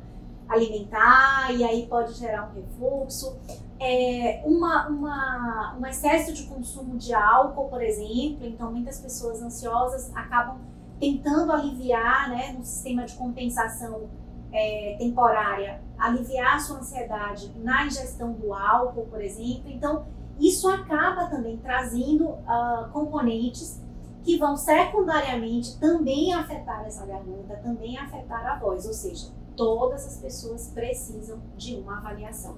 alimentar 0.47 1.52
e 1.54 1.63
aí 1.63 1.88
pode 1.88 2.13
gerar 2.13 2.50
um 2.50 2.54
refluxo. 2.54 3.38
É, 3.78 4.41
uma, 4.45 4.88
uma, 4.88 5.78
um 5.78 5.86
excesso 5.86 6.32
de 6.34 6.43
consumo 6.43 6.97
de 6.97 7.13
álcool, 7.13 7.67
por 7.67 7.82
exemplo, 7.82 8.45
então 8.45 8.71
muitas 8.71 9.00
pessoas 9.00 9.41
ansiosas 9.41 10.15
acabam 10.15 10.70
tentando 11.02 11.52
aliviar, 11.52 12.30
né, 12.30 12.54
no 12.56 12.64
sistema 12.64 13.04
de 13.04 13.16
compensação 13.16 14.08
é, 14.54 14.96
temporária, 15.00 15.82
aliviar 15.98 16.58
a 16.58 16.60
sua 16.60 16.78
ansiedade 16.78 17.52
na 17.58 17.88
ingestão 17.88 18.34
do 18.34 18.54
álcool, 18.54 19.08
por 19.08 19.20
exemplo. 19.20 19.64
Então, 19.66 20.06
isso 20.40 20.70
acaba 20.70 21.26
também 21.26 21.58
trazendo 21.58 22.30
uh, 22.30 22.90
componentes 22.94 23.82
que 24.24 24.38
vão 24.38 24.56
secundariamente 24.56 25.80
também 25.80 26.34
afetar 26.34 26.86
essa 26.86 27.04
garganta, 27.06 27.56
também 27.64 27.98
afetar 27.98 28.46
a 28.46 28.60
voz, 28.60 28.86
ou 28.86 28.94
seja, 28.94 29.32
todas 29.56 30.06
as 30.06 30.18
pessoas 30.18 30.68
precisam 30.68 31.40
de 31.58 31.76
uma 31.78 31.98
avaliação. 31.98 32.58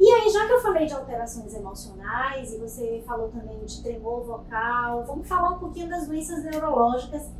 E 0.00 0.10
aí, 0.10 0.30
já 0.30 0.46
que 0.46 0.52
eu 0.54 0.60
falei 0.60 0.86
de 0.86 0.94
alterações 0.94 1.54
emocionais 1.54 2.52
e 2.52 2.58
você 2.58 3.04
falou 3.06 3.28
também 3.28 3.64
de 3.64 3.82
tremor 3.82 4.24
vocal, 4.24 5.04
vamos 5.04 5.28
falar 5.28 5.50
um 5.50 5.58
pouquinho 5.58 5.88
das 5.88 6.08
doenças 6.08 6.42
neurológicas 6.42 7.30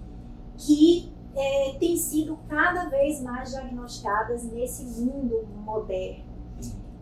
que 0.66 1.12
é, 1.34 1.76
têm 1.78 1.96
sido 1.96 2.38
cada 2.48 2.88
vez 2.88 3.22
mais 3.22 3.50
diagnosticadas 3.50 4.44
nesse 4.44 4.84
mundo 5.00 5.46
moderno. 5.64 6.30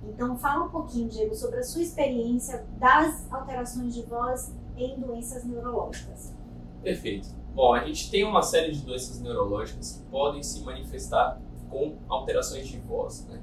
Então, 0.05 0.37
fala 0.39 0.65
um 0.65 0.71
pouquinho, 0.71 1.09
Diego, 1.09 1.35
sobre 1.35 1.59
a 1.59 1.63
sua 1.63 1.83
experiência 1.83 2.65
das 2.79 3.31
alterações 3.31 3.95
de 3.95 4.03
voz 4.03 4.55
em 4.77 4.99
doenças 4.99 5.45
neurológicas. 5.45 6.35
Perfeito. 6.83 7.29
Bom, 7.55 7.75
a 7.75 7.85
gente 7.85 8.11
tem 8.11 8.25
uma 8.25 8.43
série 8.43 8.73
de 8.73 8.81
doenças 8.83 9.21
neurológicas 9.21 9.93
que 9.93 10.11
podem 10.11 10.43
se 10.43 10.63
manifestar 10.63 11.41
com 11.69 11.97
alterações 12.09 12.69
de 12.69 12.79
voz, 12.79 13.27
né? 13.27 13.43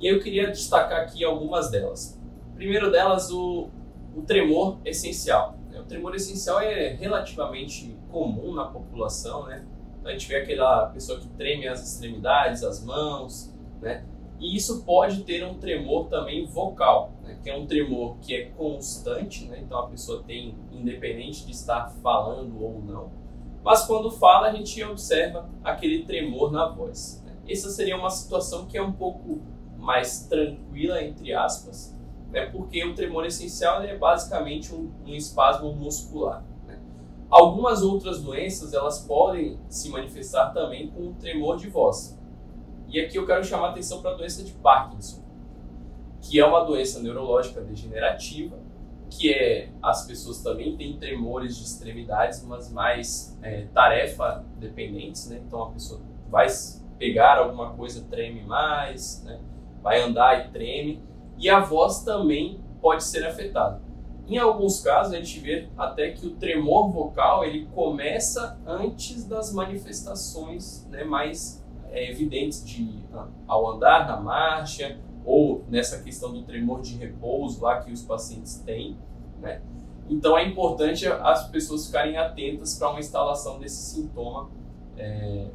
E 0.00 0.06
eu 0.06 0.20
queria 0.20 0.48
destacar 0.48 1.00
aqui 1.00 1.24
algumas 1.24 1.70
delas. 1.70 2.20
Primeiro 2.54 2.90
delas, 2.90 3.30
o, 3.30 3.68
o 4.14 4.22
tremor 4.22 4.78
essencial. 4.84 5.57
Tremor 5.88 6.14
essencial 6.14 6.60
é 6.60 6.90
relativamente 6.90 7.96
comum 8.10 8.54
na 8.54 8.66
população, 8.66 9.46
né? 9.46 9.64
Então 9.98 10.10
a 10.10 10.12
gente 10.12 10.28
vê 10.28 10.36
aquela 10.36 10.86
pessoa 10.86 11.18
que 11.18 11.28
treme 11.28 11.66
as 11.66 11.82
extremidades, 11.82 12.62
as 12.62 12.84
mãos, 12.84 13.54
né? 13.80 14.04
E 14.40 14.56
isso 14.56 14.84
pode 14.84 15.24
ter 15.24 15.44
um 15.44 15.54
tremor 15.54 16.08
também 16.08 16.46
vocal, 16.46 17.12
né? 17.24 17.38
que 17.42 17.50
é 17.50 17.56
um 17.56 17.66
tremor 17.66 18.18
que 18.20 18.34
é 18.34 18.44
constante, 18.50 19.46
né? 19.46 19.60
então 19.60 19.78
a 19.80 19.88
pessoa 19.88 20.22
tem, 20.22 20.56
independente 20.70 21.44
de 21.44 21.50
estar 21.50 21.90
falando 22.02 22.62
ou 22.62 22.80
não, 22.80 23.10
mas 23.64 23.84
quando 23.84 24.10
fala 24.10 24.48
a 24.48 24.52
gente 24.52 24.82
observa 24.84 25.48
aquele 25.64 26.04
tremor 26.04 26.52
na 26.52 26.68
voz. 26.68 27.20
Né? 27.26 27.36
Essa 27.48 27.68
seria 27.68 27.96
uma 27.96 28.10
situação 28.10 28.66
que 28.66 28.78
é 28.78 28.82
um 28.82 28.92
pouco 28.92 29.40
mais 29.76 30.26
tranquila, 30.28 31.02
entre 31.02 31.32
aspas, 31.32 31.97
né? 32.30 32.46
porque 32.46 32.84
o 32.84 32.94
tremor 32.94 33.24
essencial 33.26 33.82
é 33.82 33.96
basicamente 33.96 34.74
um, 34.74 34.90
um 35.06 35.14
espasmo 35.14 35.72
muscular. 35.74 36.44
Né? 36.66 36.78
Algumas 37.30 37.82
outras 37.82 38.22
doenças 38.22 38.74
elas 38.74 39.00
podem 39.00 39.58
se 39.68 39.88
manifestar 39.88 40.52
também 40.52 40.88
com 40.88 41.08
um 41.08 41.14
tremor 41.14 41.56
de 41.56 41.68
voz. 41.68 42.18
E 42.88 43.00
aqui 43.00 43.18
eu 43.18 43.26
quero 43.26 43.44
chamar 43.44 43.68
a 43.68 43.70
atenção 43.70 44.00
para 44.00 44.12
a 44.12 44.14
doença 44.14 44.42
de 44.42 44.52
Parkinson, 44.52 45.22
que 46.22 46.40
é 46.40 46.44
uma 46.44 46.64
doença 46.64 47.00
neurológica 47.00 47.60
degenerativa, 47.60 48.58
que 49.10 49.32
é 49.32 49.70
as 49.82 50.06
pessoas 50.06 50.42
também 50.42 50.76
têm 50.76 50.98
tremores 50.98 51.56
de 51.56 51.64
extremidades, 51.64 52.44
mas 52.44 52.70
mais 52.70 53.38
é, 53.42 53.66
tarefa 53.72 54.44
dependentes, 54.56 55.28
né? 55.28 55.40
Então 55.46 55.62
a 55.62 55.70
pessoa 55.70 56.00
vai 56.28 56.46
pegar 56.98 57.38
alguma 57.38 57.70
coisa 57.74 58.04
treme 58.10 58.42
mais, 58.42 59.22
né? 59.24 59.40
vai 59.82 60.02
andar 60.02 60.46
e 60.46 60.50
treme, 60.50 61.02
e 61.38 61.48
a 61.48 61.60
voz 61.60 62.02
também 62.02 62.60
pode 62.80 63.04
ser 63.04 63.24
afetada. 63.24 63.80
Em 64.26 64.36
alguns 64.36 64.80
casos 64.80 65.14
a 65.14 65.16
gente 65.16 65.40
vê 65.40 65.68
até 65.76 66.10
que 66.10 66.26
o 66.26 66.30
tremor 66.32 66.90
vocal 66.90 67.44
ele 67.44 67.66
começa 67.74 68.58
antes 68.66 69.24
das 69.24 69.52
manifestações 69.52 70.86
né, 70.90 71.02
mais 71.02 71.64
é, 71.90 72.10
evidentes 72.10 72.64
de 72.64 72.98
ao 73.46 73.70
andar 73.70 74.06
na 74.06 74.20
marcha 74.20 74.98
ou 75.24 75.64
nessa 75.68 76.02
questão 76.02 76.32
do 76.32 76.42
tremor 76.42 76.82
de 76.82 76.96
repouso 76.96 77.62
lá 77.62 77.80
que 77.80 77.90
os 77.90 78.02
pacientes 78.02 78.62
têm, 78.64 78.98
né? 79.40 79.62
Então 80.08 80.36
é 80.36 80.46
importante 80.46 81.06
as 81.06 81.48
pessoas 81.48 81.86
ficarem 81.86 82.16
atentas 82.16 82.78
para 82.78 82.90
uma 82.90 83.00
instalação 83.00 83.58
desse 83.58 83.94
sintoma 83.94 84.50
é, 84.96 85.48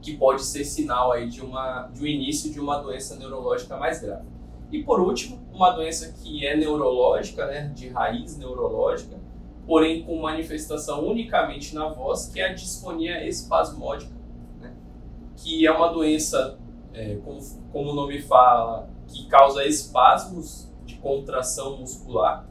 que 0.00 0.16
pode 0.16 0.42
ser 0.42 0.64
sinal 0.64 1.12
aí 1.12 1.28
de, 1.28 1.42
uma, 1.42 1.88
de 1.92 2.02
um 2.02 2.06
início 2.06 2.50
de 2.50 2.58
uma 2.58 2.78
doença 2.78 3.16
neurológica 3.16 3.76
mais 3.76 4.00
grave. 4.00 4.24
E 4.70 4.82
por 4.82 5.00
último, 5.00 5.40
uma 5.52 5.70
doença 5.70 6.12
que 6.12 6.46
é 6.46 6.56
neurológica, 6.56 7.46
né, 7.46 7.72
de 7.74 7.88
raiz 7.88 8.36
neurológica, 8.38 9.18
porém 9.66 10.02
com 10.02 10.20
manifestação 10.20 11.06
unicamente 11.06 11.74
na 11.74 11.88
voz, 11.88 12.26
que 12.26 12.40
é 12.40 12.50
a 12.50 12.52
disfonia 12.52 13.26
espasmódica 13.26 14.20
que 15.42 15.66
é 15.66 15.72
uma 15.72 15.88
doença, 15.92 16.58
é, 16.92 17.16
como, 17.16 17.40
como 17.72 17.90
o 17.90 17.94
nome 17.94 18.20
fala, 18.20 18.88
que 19.08 19.26
causa 19.26 19.64
espasmos 19.64 20.70
de 20.84 20.96
contração 20.96 21.78
muscular. 21.78 22.46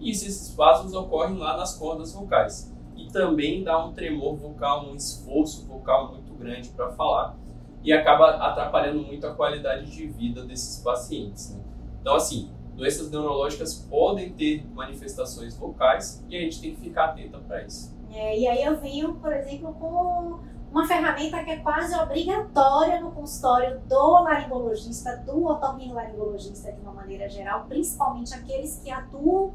E 0.00 0.10
esses 0.10 0.48
espasmos 0.48 0.92
ocorrem 0.94 1.36
lá 1.36 1.56
nas 1.56 1.78
cordas 1.78 2.12
vocais. 2.12 2.72
E 2.96 3.06
também 3.10 3.62
dá 3.62 3.84
um 3.84 3.92
tremor 3.92 4.36
vocal, 4.36 4.86
um 4.86 4.96
esforço 4.96 5.66
vocal 5.66 6.12
muito 6.12 6.34
grande 6.34 6.68
para 6.70 6.90
falar. 6.92 7.36
E 7.84 7.92
acaba 7.92 8.30
atrapalhando 8.30 9.02
muito 9.02 9.26
a 9.26 9.34
qualidade 9.34 9.90
de 9.90 10.06
vida 10.06 10.42
desses 10.44 10.82
pacientes. 10.82 11.54
Né? 11.54 11.62
Então, 12.00 12.16
assim, 12.16 12.50
doenças 12.74 13.10
neurológicas 13.10 13.74
podem 13.74 14.32
ter 14.32 14.66
manifestações 14.74 15.56
vocais 15.56 16.24
e 16.28 16.36
a 16.36 16.40
gente 16.40 16.60
tem 16.60 16.74
que 16.74 16.80
ficar 16.80 17.06
atenta 17.06 17.38
para 17.38 17.62
isso. 17.62 17.94
É, 18.10 18.38
e 18.38 18.48
aí 18.48 18.64
eu 18.64 18.76
venho, 18.80 19.14
por 19.16 19.32
exemplo, 19.32 19.74
com 19.74 20.38
uma 20.70 20.86
ferramenta 20.86 21.42
que 21.44 21.50
é 21.50 21.56
quase 21.58 21.94
obrigatória 21.96 23.00
no 23.00 23.12
consultório 23.12 23.80
do 23.88 24.22
laringologista, 24.22 25.16
do 25.18 25.46
otorrinolaringologista 25.46 26.72
de 26.72 26.80
uma 26.80 26.92
maneira 26.92 27.28
geral, 27.28 27.66
principalmente 27.68 28.34
aqueles 28.34 28.80
que 28.82 28.90
atuam 28.90 29.52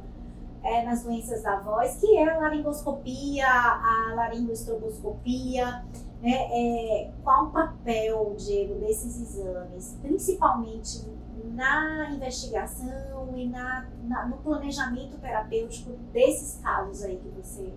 é, 0.63 0.83
nas 0.83 1.03
doenças 1.03 1.43
da 1.43 1.59
voz, 1.59 1.97
que 1.97 2.17
é 2.17 2.29
a 2.29 2.39
laringoscopia, 2.39 3.47
a 3.47 4.13
laringoestroboscopia. 4.15 5.83
Né? 6.21 6.31
É, 6.31 7.11
qual 7.23 7.45
o 7.45 7.51
papel, 7.51 8.35
Diego, 8.37 8.75
desses 8.79 9.21
exames, 9.21 9.97
principalmente 10.01 11.07
na 11.53 12.09
investigação 12.11 13.33
e 13.35 13.47
na, 13.47 13.87
na, 14.03 14.27
no 14.27 14.37
planejamento 14.37 15.17
terapêutico 15.17 15.91
desses 16.11 16.61
casos 16.61 17.03
aí 17.03 17.17
que 17.17 17.29
você 17.29 17.73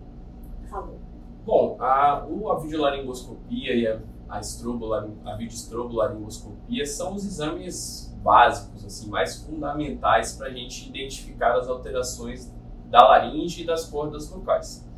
falou? 0.68 0.98
Bom, 1.44 1.76
a, 1.80 2.24
a 2.24 2.58
videolaringoscopia 2.60 3.74
e 3.74 3.86
a, 3.86 4.00
a, 4.28 4.38
a 4.38 5.36
videoestrobolaringoscopia 5.36 6.86
são 6.86 7.14
os 7.14 7.24
exames 7.24 8.12
básicos, 8.22 8.84
assim, 8.84 9.10
mais 9.10 9.42
fundamentais 9.42 10.36
para 10.36 10.48
a 10.48 10.50
gente 10.50 10.88
identificar 10.88 11.56
as 11.56 11.68
alterações 11.68 12.52
da 12.86 13.02
laringe 13.08 13.62
e 13.62 13.66
das 13.66 13.86
cordas 13.88 14.28
vocais. 14.28 14.88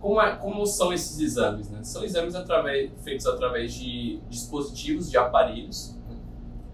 Como, 0.00 0.20
é, 0.20 0.36
como 0.36 0.64
são 0.64 0.92
esses 0.92 1.18
exames? 1.18 1.68
Né? 1.70 1.82
São 1.82 2.04
exames 2.04 2.34
através, 2.34 2.90
feitos 3.02 3.26
através 3.26 3.74
de 3.74 4.20
dispositivos, 4.28 5.10
de 5.10 5.18
aparelhos, 5.18 5.98
né? 6.08 6.16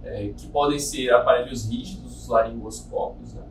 é, 0.02 0.28
que 0.28 0.46
podem 0.48 0.78
ser 0.78 1.10
aparelhos 1.12 1.68
rígidos, 1.68 2.22
os 2.22 2.28
laringoscópios, 2.28 3.32
né? 3.32 3.42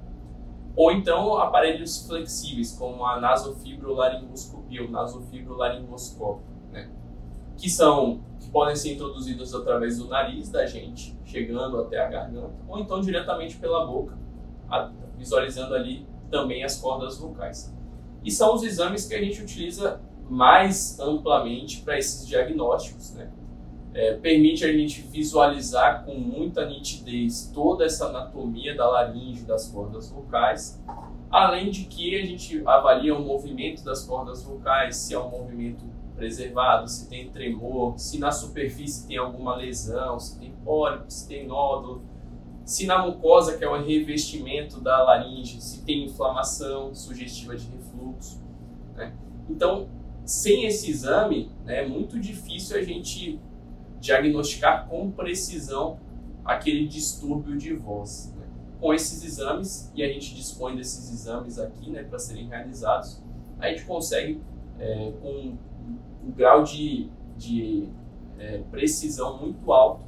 ou 0.75 0.91
então 0.91 1.37
aparelhos 1.37 2.05
flexíveis, 2.05 2.75
como 2.77 3.05
a 3.05 3.19
nasofibrolaringoscopia 3.19 4.83
ou 4.83 4.89
nasofibrolaringoscópio, 4.89 6.45
né? 6.71 6.89
que 7.57 7.69
são 7.69 8.21
que 8.39 8.49
podem 8.49 8.75
ser 8.75 8.93
introduzidos 8.93 9.55
através 9.55 9.97
do 9.97 10.07
nariz 10.07 10.49
da 10.49 10.67
gente, 10.67 11.17
chegando 11.25 11.79
até 11.79 11.99
a 11.99 12.09
garganta, 12.09 12.53
ou 12.67 12.77
então 12.77 13.01
diretamente 13.01 13.57
pela 13.57 13.85
boca, 13.87 14.17
visualizando 15.17 15.73
ali 15.73 16.05
também 16.29 16.63
as 16.63 16.75
cordas 16.79 17.17
vocais. 17.17 17.73
E 18.23 18.31
são 18.31 18.55
os 18.55 18.63
exames 18.63 19.05
que 19.05 19.13
a 19.13 19.21
gente 19.21 19.41
utiliza 19.41 20.01
mais 20.29 20.99
amplamente 20.99 21.81
para 21.81 21.97
esses 21.97 22.27
diagnósticos, 22.27 23.11
né? 23.11 23.31
é, 23.93 24.13
permite 24.15 24.65
a 24.65 24.71
gente 24.71 25.01
visualizar 25.01 26.03
com 26.03 26.15
muita 26.15 26.65
nitidez 26.65 27.51
toda 27.53 27.85
essa 27.85 28.07
anatomia 28.07 28.75
da 28.75 28.89
laringe, 28.89 29.43
das 29.43 29.67
cordas 29.67 30.09
vocais, 30.09 30.83
além 31.29 31.69
de 31.69 31.83
que 31.85 32.19
a 32.19 32.25
gente 32.25 32.61
avalia 32.65 33.15
o 33.15 33.21
movimento 33.21 33.83
das 33.83 34.03
cordas 34.03 34.43
vocais, 34.43 34.95
se 34.95 35.13
é 35.13 35.19
um 35.19 35.29
movimento 35.29 35.85
preservado, 36.15 36.87
se 36.87 37.07
tem 37.07 37.29
tremor, 37.29 37.97
se 37.97 38.19
na 38.19 38.31
superfície 38.31 39.07
tem 39.07 39.17
alguma 39.17 39.55
lesão, 39.55 40.19
se 40.19 40.39
tem 40.39 40.51
pólipo, 40.63 41.05
se 41.07 41.27
tem 41.27 41.47
nódulo, 41.47 42.01
se 42.65 42.87
na 42.87 43.05
mucosa, 43.05 43.57
que 43.57 43.63
é 43.63 43.69
o 43.69 43.83
revestimento 43.83 44.79
da 44.79 45.03
laringe, 45.03 45.61
se 45.61 45.83
tem 45.83 46.05
inflamação 46.05 46.95
sugestiva 46.95 47.55
de 47.55 47.67
Né? 48.95 49.13
Então, 49.49 49.87
sem 50.25 50.65
esse 50.65 50.89
exame, 50.89 51.51
né, 51.65 51.83
é 51.83 51.87
muito 51.87 52.19
difícil 52.19 52.77
a 52.77 52.81
gente 52.81 53.39
diagnosticar 53.99 54.87
com 54.87 55.11
precisão 55.11 55.99
aquele 56.43 56.87
distúrbio 56.87 57.57
de 57.57 57.73
voz. 57.73 58.33
Né? 58.37 58.45
Com 58.79 58.93
esses 58.93 59.23
exames, 59.23 59.91
e 59.95 60.03
a 60.03 60.07
gente 60.07 60.35
dispõe 60.35 60.75
desses 60.75 61.11
exames 61.11 61.57
aqui 61.57 61.89
né, 61.89 62.03
para 62.03 62.19
serem 62.19 62.47
realizados, 62.47 63.21
a 63.59 63.69
gente 63.69 63.85
consegue, 63.85 64.41
é, 64.79 65.13
com 65.21 65.55
um 66.25 66.31
grau 66.31 66.63
de, 66.63 67.09
de 67.37 67.87
é, 68.37 68.57
precisão 68.69 69.37
muito 69.37 69.71
alto, 69.71 70.03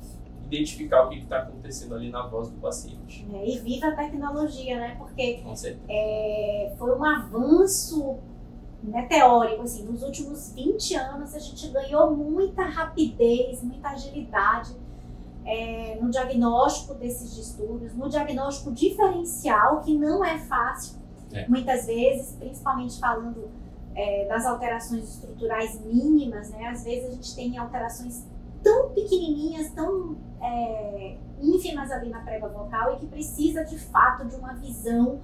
identificar 0.45 1.05
o 1.05 1.09
que 1.09 1.19
está 1.19 1.39
acontecendo 1.39 1.95
ali 1.95 2.09
na 2.09 2.27
voz 2.27 2.49
do 2.49 2.57
paciente. 2.59 3.27
É, 3.33 3.49
e 3.49 3.59
viva 3.59 3.87
a 3.87 3.95
tecnologia, 3.95 4.79
né? 4.79 4.95
Porque 4.97 5.43
é, 5.89 6.73
foi 6.77 6.97
um 6.97 7.03
avanço 7.03 8.19
meteórico, 8.83 9.63
assim, 9.63 9.83
nos 9.83 10.03
últimos 10.03 10.53
20 10.53 10.95
anos 10.95 11.33
a 11.33 11.39
gente 11.39 11.67
ganhou 11.69 12.15
muita 12.15 12.63
rapidez, 12.63 13.63
muita 13.63 13.89
agilidade 13.89 14.75
é, 15.43 15.97
no 15.99 16.09
diagnóstico 16.09 16.93
desses 16.93 17.35
distúrbios, 17.35 17.95
no 17.95 18.09
diagnóstico 18.09 18.71
diferencial, 18.71 19.81
que 19.81 19.97
não 19.97 20.23
é 20.23 20.37
fácil, 20.37 20.99
é. 21.31 21.47
muitas 21.47 21.85
vezes, 21.85 22.35
principalmente 22.37 22.99
falando 22.99 23.49
é, 23.95 24.27
das 24.27 24.45
alterações 24.45 25.03
estruturais 25.09 25.79
mínimas, 25.83 26.49
né? 26.49 26.67
Às 26.67 26.83
vezes 26.83 27.09
a 27.09 27.13
gente 27.13 27.35
tem 27.35 27.57
alterações 27.57 28.25
tão 28.63 28.89
pequenininhas, 28.89 29.69
tão 29.71 30.17
é, 30.45 31.17
ínfimas 31.41 31.91
ali 31.91 32.09
na 32.09 32.19
prega 32.19 32.47
vocal 32.47 32.93
e 32.93 32.99
que 32.99 33.07
precisa 33.07 33.63
de 33.63 33.77
fato 33.77 34.25
de 34.25 34.35
uma 34.35 34.53
visão 34.53 35.19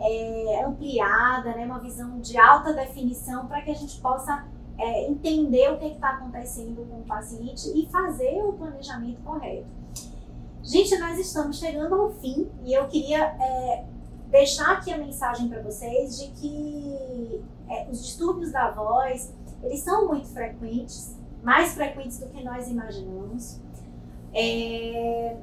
é, 0.00 0.64
ampliada, 0.64 1.54
né, 1.54 1.64
uma 1.64 1.80
visão 1.80 2.20
de 2.20 2.36
alta 2.38 2.72
definição 2.72 3.46
para 3.46 3.62
que 3.62 3.70
a 3.70 3.74
gente 3.74 4.00
possa 4.00 4.46
é, 4.78 5.08
entender 5.08 5.72
o 5.72 5.78
que 5.78 5.86
está 5.86 6.10
acontecendo 6.10 6.86
com 6.88 7.00
o 7.00 7.04
paciente 7.04 7.68
e 7.74 7.88
fazer 7.90 8.42
o 8.42 8.52
planejamento 8.52 9.20
correto. 9.22 9.66
Gente, 10.62 10.96
nós 10.98 11.18
estamos 11.18 11.58
chegando 11.58 11.94
ao 11.94 12.10
fim 12.10 12.48
e 12.64 12.72
eu 12.74 12.86
queria 12.86 13.24
é, 13.24 13.84
deixar 14.28 14.72
aqui 14.72 14.92
a 14.92 14.98
mensagem 14.98 15.48
para 15.48 15.62
vocês 15.62 16.18
de 16.18 16.28
que 16.32 17.42
é, 17.68 17.88
os 17.90 18.04
distúrbios 18.04 18.52
da 18.52 18.70
voz 18.70 19.32
eles 19.62 19.80
são 19.80 20.06
muito 20.06 20.28
frequentes, 20.28 21.16
mais 21.42 21.74
frequentes 21.74 22.18
do 22.18 22.28
que 22.28 22.42
nós 22.44 22.68
imaginamos. 22.68 23.60
É, 24.40 25.36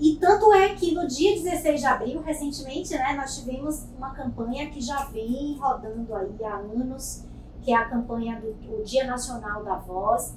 e 0.00 0.16
tanto 0.16 0.52
é 0.52 0.70
que 0.70 0.92
no 0.92 1.06
dia 1.06 1.40
16 1.40 1.80
de 1.80 1.86
abril, 1.86 2.22
recentemente, 2.22 2.92
né, 2.92 3.14
nós 3.14 3.38
tivemos 3.38 3.86
uma 3.96 4.10
campanha 4.10 4.68
que 4.68 4.80
já 4.80 5.04
vem 5.04 5.56
rodando 5.60 6.12
aí 6.12 6.44
há 6.44 6.56
anos, 6.56 7.24
que 7.60 7.72
é 7.72 7.76
a 7.76 7.88
campanha 7.88 8.40
do, 8.40 8.82
Dia 8.82 9.04
Nacional 9.04 9.62
da 9.62 9.76
Voz. 9.76 10.34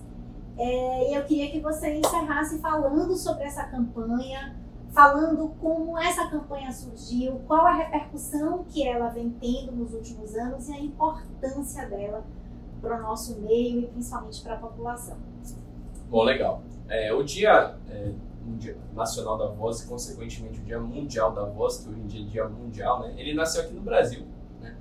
É, 0.56 1.10
e 1.10 1.15
eu 1.15 1.24
queria 1.26 1.50
que 1.50 1.60
você 1.60 1.96
encerrasse 1.98 2.60
falando 2.60 3.15
sobre 3.15 3.46
essa 3.46 3.63
campanha, 3.63 4.56
falando 4.91 5.50
como 5.60 5.98
essa 5.98 6.30
campanha 6.30 6.72
surgiu, 6.72 7.41
qual 7.48 7.65
a 7.65 7.74
repercussão 7.74 8.63
que 8.70 8.88
ela 8.88 9.10
vem 9.10 9.32
tendo 9.32 9.72
nos 9.72 9.96
últimos 9.96 10.36
anos 10.36 10.70
e 10.70 10.74
a 10.74 10.80
importância 10.80 11.89
dela 11.89 12.24
para 12.80 13.00
o 13.00 13.02
nosso 13.02 13.41
meio 13.41 13.80
e 13.80 13.88
principalmente 13.88 14.44
para 14.44 14.54
a 14.54 14.60
população. 14.60 15.18
Bom, 16.15 16.23
legal. 16.23 16.63
É, 16.88 17.13
o 17.13 17.23
Dia 17.23 17.75
é, 17.89 18.13
Nacional 18.93 19.38
da 19.38 19.47
Voz 19.47 19.82
e, 19.82 19.88
consequentemente, 19.89 20.62
o 20.62 20.63
Dia 20.63 20.80
Mundial 20.80 21.34
da 21.34 21.43
Voz, 21.43 21.80
que 21.80 21.89
hoje 21.89 21.99
em 21.99 22.08
dia 22.08 22.21
é 22.21 22.23
Dia 22.23 22.47
Mundial, 22.47 23.01
né, 23.01 23.13
ele 23.17 23.34
nasceu 23.34 23.63
aqui 23.63 23.73
no 23.73 23.82
Brasil. 23.82 24.25
Né? 24.62 24.78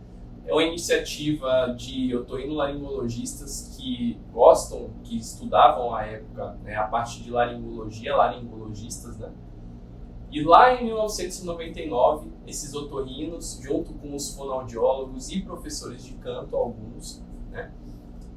É 0.47 0.53
uma 0.53 0.63
iniciativa 0.63 1.75
de 1.77 2.15
otorrinolaringologistas 2.15 3.77
que 3.77 4.17
gostam, 4.33 4.91
que 5.03 5.19
estudavam 5.19 5.93
à 5.93 6.05
época 6.07 6.57
né, 6.63 6.77
a 6.77 6.85
parte 6.85 7.21
de 7.21 7.33
laringologia, 7.33 8.15
laringologistas, 8.15 9.19
né? 9.19 9.33
E 10.31 10.41
lá 10.41 10.73
em 10.73 10.85
1999, 10.85 12.31
esses 12.47 12.73
otorrinos, 12.75 13.59
junto 13.61 13.93
com 13.95 14.15
os 14.15 14.37
fonoaudiólogos 14.37 15.33
e 15.33 15.43
professores 15.43 16.05
de 16.05 16.15
canto, 16.15 16.55
alguns, 16.55 17.25
né, 17.51 17.73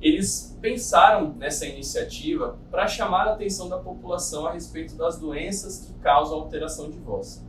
eles 0.01 0.57
pensaram 0.61 1.33
nessa 1.33 1.65
iniciativa 1.65 2.57
para 2.69 2.87
chamar 2.87 3.27
a 3.27 3.33
atenção 3.33 3.67
da 3.67 3.77
população 3.77 4.45
a 4.45 4.53
respeito 4.53 4.95
das 4.95 5.19
doenças 5.19 5.85
que 5.85 5.93
causam 5.99 6.39
alteração 6.39 6.89
de 6.89 6.97
voz. 6.99 7.45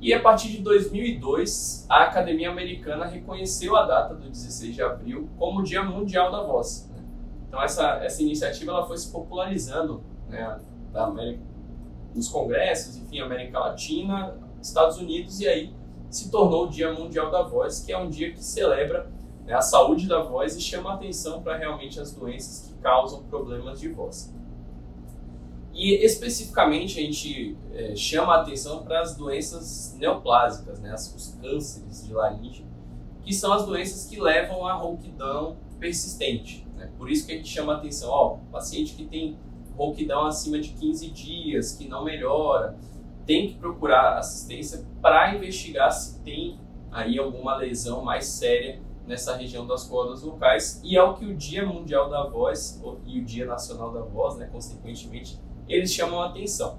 E 0.00 0.12
a 0.12 0.20
partir 0.20 0.48
de 0.48 0.58
2002, 0.58 1.86
a 1.88 2.04
Academia 2.04 2.50
Americana 2.50 3.06
reconheceu 3.06 3.76
a 3.76 3.86
data 3.86 4.14
do 4.14 4.28
16 4.28 4.74
de 4.74 4.82
abril 4.82 5.28
como 5.38 5.62
Dia 5.62 5.82
Mundial 5.82 6.30
da 6.30 6.42
Voz. 6.42 6.90
Né? 6.90 7.02
Então 7.48 7.62
essa, 7.62 8.04
essa 8.04 8.22
iniciativa 8.22 8.72
ela 8.72 8.86
foi 8.86 8.98
se 8.98 9.10
popularizando 9.10 10.02
né, 10.28 10.58
da 10.92 11.04
América 11.04 11.42
nos 12.14 12.28
congressos, 12.28 12.96
enfim, 12.96 13.20
América 13.20 13.58
Latina, 13.58 14.36
Estados 14.62 14.98
Unidos, 14.98 15.40
e 15.40 15.48
aí 15.48 15.74
se 16.08 16.30
tornou 16.30 16.66
o 16.66 16.68
Dia 16.68 16.92
Mundial 16.92 17.30
da 17.30 17.42
Voz, 17.42 17.80
que 17.80 17.92
é 17.92 17.98
um 17.98 18.08
dia 18.08 18.32
que 18.32 18.42
celebra 18.42 19.10
né, 19.44 19.54
a 19.54 19.60
saúde 19.60 20.06
da 20.06 20.22
voz 20.22 20.56
e 20.56 20.60
chama 20.60 20.94
atenção 20.94 21.42
para 21.42 21.56
realmente 21.56 22.00
as 22.00 22.12
doenças 22.12 22.68
que 22.68 22.74
causam 22.80 23.22
problemas 23.24 23.80
de 23.80 23.88
voz. 23.88 24.34
E 25.72 26.04
especificamente 26.04 27.00
a 27.00 27.02
gente 27.02 27.56
é, 27.72 27.96
chama 27.96 28.34
a 28.34 28.42
atenção 28.42 28.84
para 28.84 29.00
as 29.00 29.16
doenças 29.16 29.96
neoplásicas, 29.98 30.80
né, 30.80 30.94
os 30.94 31.36
cânceres 31.40 32.06
de 32.06 32.12
laringe, 32.12 32.64
que 33.22 33.32
são 33.32 33.52
as 33.52 33.66
doenças 33.66 34.06
que 34.06 34.20
levam 34.20 34.66
à 34.66 34.74
rouquidão 34.74 35.56
persistente. 35.80 36.66
Né? 36.76 36.90
Por 36.96 37.10
isso 37.10 37.26
que 37.26 37.32
a 37.32 37.36
gente 37.36 37.48
chama 37.48 37.74
a 37.74 37.76
atenção, 37.76 38.10
ó, 38.10 38.38
paciente 38.52 38.94
que 38.94 39.04
tem 39.04 39.36
rouquidão 39.76 40.26
acima 40.26 40.60
de 40.60 40.70
15 40.70 41.10
dias, 41.10 41.72
que 41.72 41.88
não 41.88 42.04
melhora, 42.04 42.76
tem 43.26 43.48
que 43.48 43.54
procurar 43.54 44.18
assistência 44.18 44.84
para 45.02 45.34
investigar 45.34 45.90
se 45.90 46.20
tem 46.20 46.58
aí 46.92 47.18
alguma 47.18 47.56
lesão 47.56 48.04
mais 48.04 48.26
séria 48.26 48.80
nessa 49.06 49.36
região 49.36 49.66
das 49.66 49.84
cordas 49.84 50.22
vocais 50.22 50.80
e 50.82 50.96
é 50.96 51.02
o 51.02 51.14
que 51.14 51.26
o 51.26 51.36
Dia 51.36 51.66
Mundial 51.66 52.08
da 52.08 52.24
Voz 52.24 52.80
e 53.06 53.20
o 53.20 53.24
Dia 53.24 53.46
Nacional 53.46 53.92
da 53.92 54.00
Voz, 54.00 54.36
né, 54.36 54.48
consequentemente, 54.50 55.38
eles 55.68 55.92
chamam 55.92 56.20
a 56.22 56.26
atenção. 56.26 56.78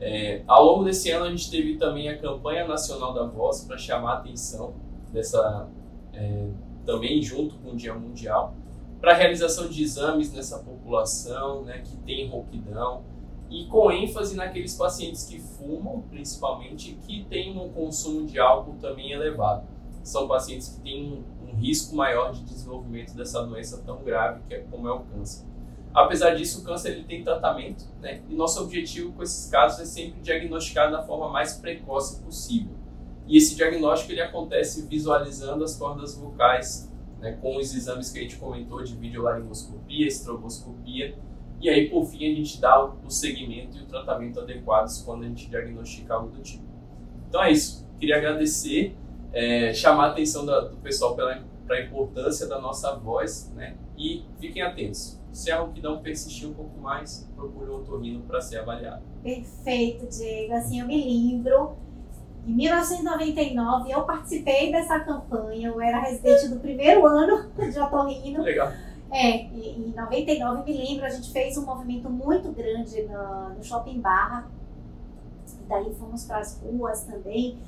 É, 0.00 0.42
ao 0.46 0.64
longo 0.64 0.84
desse 0.84 1.10
ano 1.10 1.24
a 1.24 1.30
gente 1.30 1.50
teve 1.50 1.76
também 1.76 2.08
a 2.08 2.18
campanha 2.18 2.66
nacional 2.66 3.14
da 3.14 3.24
voz 3.24 3.62
para 3.62 3.78
chamar 3.78 4.12
a 4.12 4.18
atenção 4.18 4.74
dessa 5.10 5.68
é, 6.12 6.48
também 6.84 7.22
junto 7.22 7.54
com 7.56 7.70
o 7.70 7.76
Dia 7.76 7.94
Mundial 7.94 8.54
para 9.00 9.12
a 9.12 9.14
realização 9.14 9.68
de 9.68 9.82
exames 9.82 10.32
nessa 10.32 10.58
população 10.58 11.62
né, 11.62 11.78
que 11.78 11.96
tem 11.98 12.28
rouquidão 12.28 13.04
e 13.48 13.64
com 13.66 13.90
ênfase 13.90 14.36
naqueles 14.36 14.74
pacientes 14.74 15.24
que 15.24 15.38
fumam, 15.38 16.02
principalmente, 16.10 16.98
que 17.06 17.24
têm 17.24 17.56
um 17.56 17.68
consumo 17.68 18.26
de 18.26 18.38
álcool 18.38 18.74
também 18.80 19.12
elevado. 19.12 19.66
São 20.02 20.26
pacientes 20.26 20.68
que 20.68 20.80
têm 20.80 21.24
risco 21.56 21.94
maior 21.94 22.32
de 22.32 22.42
desenvolvimento 22.44 23.14
dessa 23.14 23.42
doença 23.42 23.82
tão 23.84 24.02
grave 24.02 24.40
que 24.48 24.54
é 24.54 24.58
como 24.70 24.88
é 24.88 24.92
o 24.92 25.00
câncer. 25.00 25.44
Apesar 25.94 26.34
disso, 26.34 26.60
o 26.60 26.64
câncer 26.64 26.92
ele 26.92 27.04
tem 27.04 27.24
tratamento, 27.24 27.84
né? 28.02 28.20
E 28.28 28.34
nosso 28.34 28.62
objetivo 28.62 29.12
com 29.12 29.22
esses 29.22 29.50
casos 29.50 29.80
é 29.80 29.84
sempre 29.86 30.20
diagnosticar 30.20 30.90
da 30.90 31.02
forma 31.02 31.30
mais 31.30 31.54
precoce 31.54 32.22
possível. 32.22 32.74
E 33.26 33.38
esse 33.38 33.56
diagnóstico 33.56 34.12
ele 34.12 34.20
acontece 34.20 34.86
visualizando 34.86 35.64
as 35.64 35.76
cordas 35.76 36.14
vocais 36.14 36.92
né, 37.18 37.32
com 37.40 37.56
os 37.56 37.74
exames 37.74 38.10
que 38.10 38.18
a 38.18 38.22
gente 38.22 38.36
comentou 38.36 38.82
de 38.82 38.94
videolaringoscopia, 38.94 40.06
estroboscopia, 40.06 41.16
e 41.60 41.70
aí 41.70 41.88
por 41.88 42.04
fim 42.04 42.30
a 42.30 42.34
gente 42.34 42.60
dá 42.60 42.84
o 42.84 43.10
segmento 43.10 43.78
e 43.78 43.82
o 43.82 43.86
tratamento 43.86 44.40
adequados 44.40 45.00
quando 45.02 45.24
a 45.24 45.28
gente 45.28 45.48
diagnostica 45.48 46.14
algo 46.14 46.30
do 46.30 46.42
tipo. 46.42 46.64
Então 47.28 47.42
é 47.42 47.50
isso, 47.50 47.88
queria 47.98 48.18
agradecer, 48.18 48.94
é, 49.32 49.72
chamar 49.72 50.06
a 50.06 50.10
atenção 50.10 50.44
da, 50.44 50.60
do 50.60 50.76
pessoal 50.76 51.14
para 51.14 51.40
a 51.70 51.80
importância 51.80 52.46
da 52.46 52.60
nossa 52.60 52.94
voz, 52.96 53.52
né, 53.54 53.76
e 53.96 54.24
fiquem 54.38 54.62
atentos. 54.62 55.20
Se 55.32 55.50
a 55.50 55.60
rouquidão 55.60 56.00
persistir 56.00 56.48
um 56.48 56.54
pouco 56.54 56.80
mais, 56.80 57.28
procure 57.36 57.70
um 57.70 57.76
otorrino 57.76 58.22
para 58.22 58.40
ser 58.40 58.58
avaliado. 58.58 59.02
Perfeito, 59.22 60.06
Diego. 60.06 60.54
Assim, 60.54 60.80
eu 60.80 60.86
me 60.86 60.96
lembro 61.04 61.76
em 62.46 62.54
1999, 62.54 63.90
eu 63.90 64.04
participei 64.04 64.70
dessa 64.70 65.00
campanha, 65.00 65.68
eu 65.68 65.80
era 65.80 65.98
residente 65.98 66.48
do 66.48 66.60
primeiro 66.60 67.04
ano 67.04 67.50
de 67.56 67.78
otorrino. 67.78 68.42
Legal. 68.42 68.72
É, 69.10 69.46
em 69.46 69.92
99, 69.96 70.62
me 70.64 70.78
lembro, 70.78 71.04
a 71.04 71.10
gente 71.10 71.32
fez 71.32 71.56
um 71.58 71.64
movimento 71.64 72.08
muito 72.08 72.52
grande 72.52 73.02
no, 73.02 73.50
no 73.50 73.64
Shopping 73.64 74.00
Barra. 74.00 74.48
Daí 75.68 75.92
fomos 75.94 76.24
para 76.24 76.38
as 76.38 76.60
ruas 76.60 77.02
também. 77.02 77.58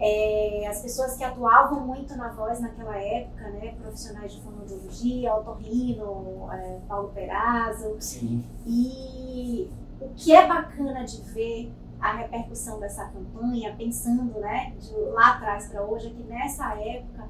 É, 0.00 0.66
as 0.68 0.80
pessoas 0.80 1.16
que 1.16 1.24
atuavam 1.24 1.80
muito 1.80 2.16
na 2.16 2.28
voz 2.28 2.60
naquela 2.60 2.96
época, 2.96 3.48
né, 3.50 3.74
profissionais 3.80 4.32
de 4.32 4.40
fonoaudiologia, 4.42 5.34
otorrino, 5.34 6.48
é, 6.52 6.78
Paulo 6.88 7.08
Perazzo. 7.08 7.96
Sim. 7.98 8.44
E 8.64 9.68
o 10.00 10.08
que 10.14 10.32
é 10.32 10.46
bacana 10.46 11.04
de 11.04 11.20
ver 11.22 11.72
a 12.00 12.12
repercussão 12.12 12.78
dessa 12.78 13.06
campanha, 13.06 13.74
pensando 13.76 14.38
né, 14.38 14.72
de 14.78 14.94
lá 15.12 15.34
atrás 15.34 15.66
para 15.66 15.82
hoje, 15.84 16.06
é 16.06 16.10
que 16.10 16.22
nessa 16.22 16.74
época 16.80 17.26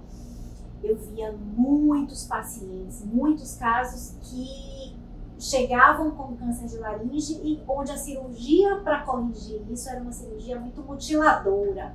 eu 0.82 0.96
via 0.96 1.32
muitos 1.32 2.26
pacientes, 2.26 3.02
muitos 3.04 3.56
casos 3.56 4.14
que 4.22 4.96
chegavam 5.38 6.10
com 6.10 6.36
câncer 6.36 6.66
de 6.66 6.78
laringe 6.78 7.40
e 7.42 7.62
onde 7.66 7.92
a 7.92 7.96
cirurgia 7.96 8.76
para 8.76 9.02
corrigir 9.02 9.62
isso 9.70 9.88
era 9.88 10.00
uma 10.00 10.12
cirurgia 10.12 10.58
muito 10.58 10.82
mutiladora. 10.82 11.94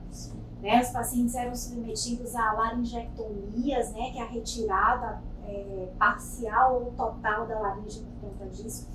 Né? 0.64 0.82
Os 0.82 0.92
pacientes 0.92 1.36
eram 1.36 1.54
submetidos 1.54 2.34
a 2.34 2.54
laringectomias, 2.54 3.92
né, 3.92 4.12
que 4.12 4.18
é 4.18 4.22
a 4.22 4.28
retirada 4.28 5.22
é, 5.46 5.90
parcial 6.00 6.76
ou 6.76 6.92
total 6.92 7.46
da 7.46 7.60
laringe 7.60 8.00
por 8.00 8.30
conta 8.30 8.46
disso. 8.46 8.88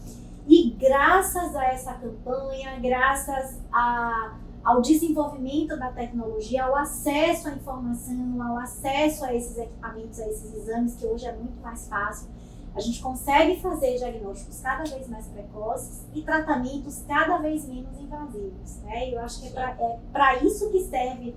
E 0.47 0.71
graças 0.71 1.55
a 1.55 1.65
essa 1.67 1.93
campanha, 1.93 2.81
graças 2.81 3.61
a, 3.71 4.39
ao 4.65 4.81
desenvolvimento 4.81 5.79
da 5.79 5.93
tecnologia, 5.93 6.65
ao 6.65 6.75
acesso 6.75 7.49
à 7.49 7.51
informação, 7.53 8.43
ao 8.43 8.57
acesso 8.57 9.27
a 9.27 9.35
esses 9.35 9.59
equipamentos, 9.59 10.19
a 10.21 10.27
esses 10.27 10.55
exames, 10.55 10.95
que 10.95 11.05
hoje 11.05 11.27
é 11.27 11.37
muito 11.37 11.61
mais 11.61 11.87
fácil, 11.87 12.31
a 12.75 12.81
gente 12.81 13.03
consegue 13.03 13.61
fazer 13.61 13.99
diagnósticos 13.99 14.61
cada 14.61 14.85
vez 14.85 15.09
mais 15.09 15.27
precoces 15.27 16.07
e 16.15 16.23
tratamentos 16.23 17.03
cada 17.07 17.39
vez 17.39 17.67
menos 17.67 17.99
invasivos. 17.99 18.77
Né? 18.85 19.13
Eu 19.13 19.21
acho 19.21 19.41
que 19.41 19.49
é 19.59 19.99
para 20.13 20.37
é 20.37 20.45
isso 20.45 20.71
que 20.71 20.81
serve 20.85 21.35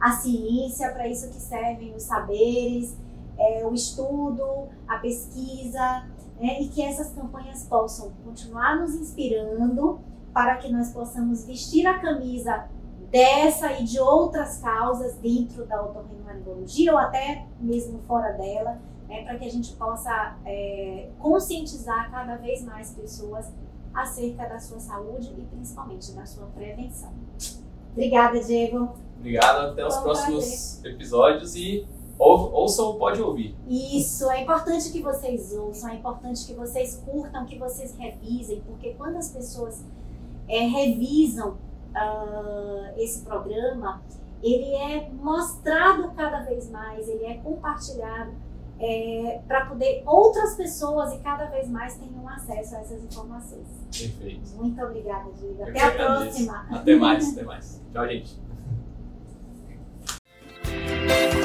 a 0.00 0.12
ciência, 0.12 0.90
para 0.92 1.08
isso 1.08 1.28
que 1.28 1.40
servem 1.40 1.94
os 1.94 2.04
saberes, 2.04 2.96
é, 3.38 3.66
o 3.66 3.72
estudo, 3.72 4.68
a 4.86 4.98
pesquisa, 4.98 6.06
né, 6.40 6.60
e 6.60 6.68
que 6.68 6.82
essas 6.82 7.12
campanhas 7.12 7.64
possam 7.64 8.12
continuar 8.24 8.76
nos 8.76 8.94
inspirando 8.94 10.00
para 10.32 10.56
que 10.56 10.70
nós 10.70 10.92
possamos 10.92 11.44
vestir 11.44 11.86
a 11.86 11.98
camisa 11.98 12.68
dessa 13.10 13.72
e 13.72 13.84
de 13.84 13.98
outras 13.98 14.58
causas 14.58 15.14
dentro 15.16 15.66
da 15.66 15.82
otorrinolaringologia 15.82 16.92
ou 16.92 16.98
até 16.98 17.46
mesmo 17.58 17.98
fora 18.00 18.32
dela, 18.32 18.80
né, 19.08 19.24
para 19.24 19.38
que 19.38 19.46
a 19.46 19.50
gente 19.50 19.72
possa 19.74 20.36
é, 20.44 21.08
conscientizar 21.18 22.10
cada 22.10 22.36
vez 22.36 22.62
mais 22.62 22.92
pessoas 22.92 23.50
acerca 23.94 24.46
da 24.46 24.58
sua 24.60 24.78
saúde 24.78 25.34
e 25.36 25.42
principalmente 25.42 26.12
da 26.12 26.26
sua 26.26 26.46
prevenção. 26.46 27.10
Obrigada, 27.92 28.38
Diego. 28.40 28.94
Obrigado, 29.18 29.72
até 29.72 29.86
os 29.86 29.96
próximos 29.96 30.74
prazer. 30.74 30.92
episódios 30.94 31.56
e 31.56 31.86
Ou, 32.18 32.52
ouçam 32.52 32.86
ou 32.86 32.98
pode 32.98 33.22
ouvir. 33.22 33.54
Isso, 33.68 34.28
é 34.30 34.42
importante 34.42 34.90
que 34.90 35.00
vocês 35.00 35.52
ouçam, 35.52 35.90
é 35.90 35.94
importante 35.94 36.44
que 36.44 36.52
vocês 36.52 37.02
curtam, 37.04 37.46
que 37.46 37.56
vocês 37.58 37.94
revisem, 37.96 38.60
porque 38.66 38.94
quando 38.94 39.16
as 39.16 39.30
pessoas 39.30 39.84
é, 40.48 40.60
revisam 40.66 41.50
uh, 41.50 42.92
esse 42.96 43.22
programa, 43.22 44.02
ele 44.42 44.74
é 44.74 45.10
mostrado 45.12 46.10
cada 46.16 46.40
vez 46.40 46.68
mais, 46.70 47.08
ele 47.08 47.24
é 47.24 47.34
compartilhado 47.34 48.32
é, 48.80 49.40
para 49.46 49.66
poder 49.66 50.02
outras 50.06 50.54
pessoas 50.54 51.12
e 51.12 51.18
cada 51.18 51.46
vez 51.46 51.68
mais 51.68 51.96
tenham 51.96 52.28
acesso 52.28 52.76
a 52.76 52.78
essas 52.80 53.02
informações. 53.02 53.66
Perfeito. 53.96 54.50
Muito 54.56 54.80
obrigada, 54.82 55.30
Diego. 55.32 55.62
Até 55.62 55.82
a 55.82 55.90
próxima. 55.90 56.66
Até 56.70 56.96
mais, 56.96 57.32
até 57.32 57.42
mais. 57.42 57.82
Tchau, 57.92 58.08
gente. 58.08 58.47
Thank 61.08 61.32
you. 61.32 61.37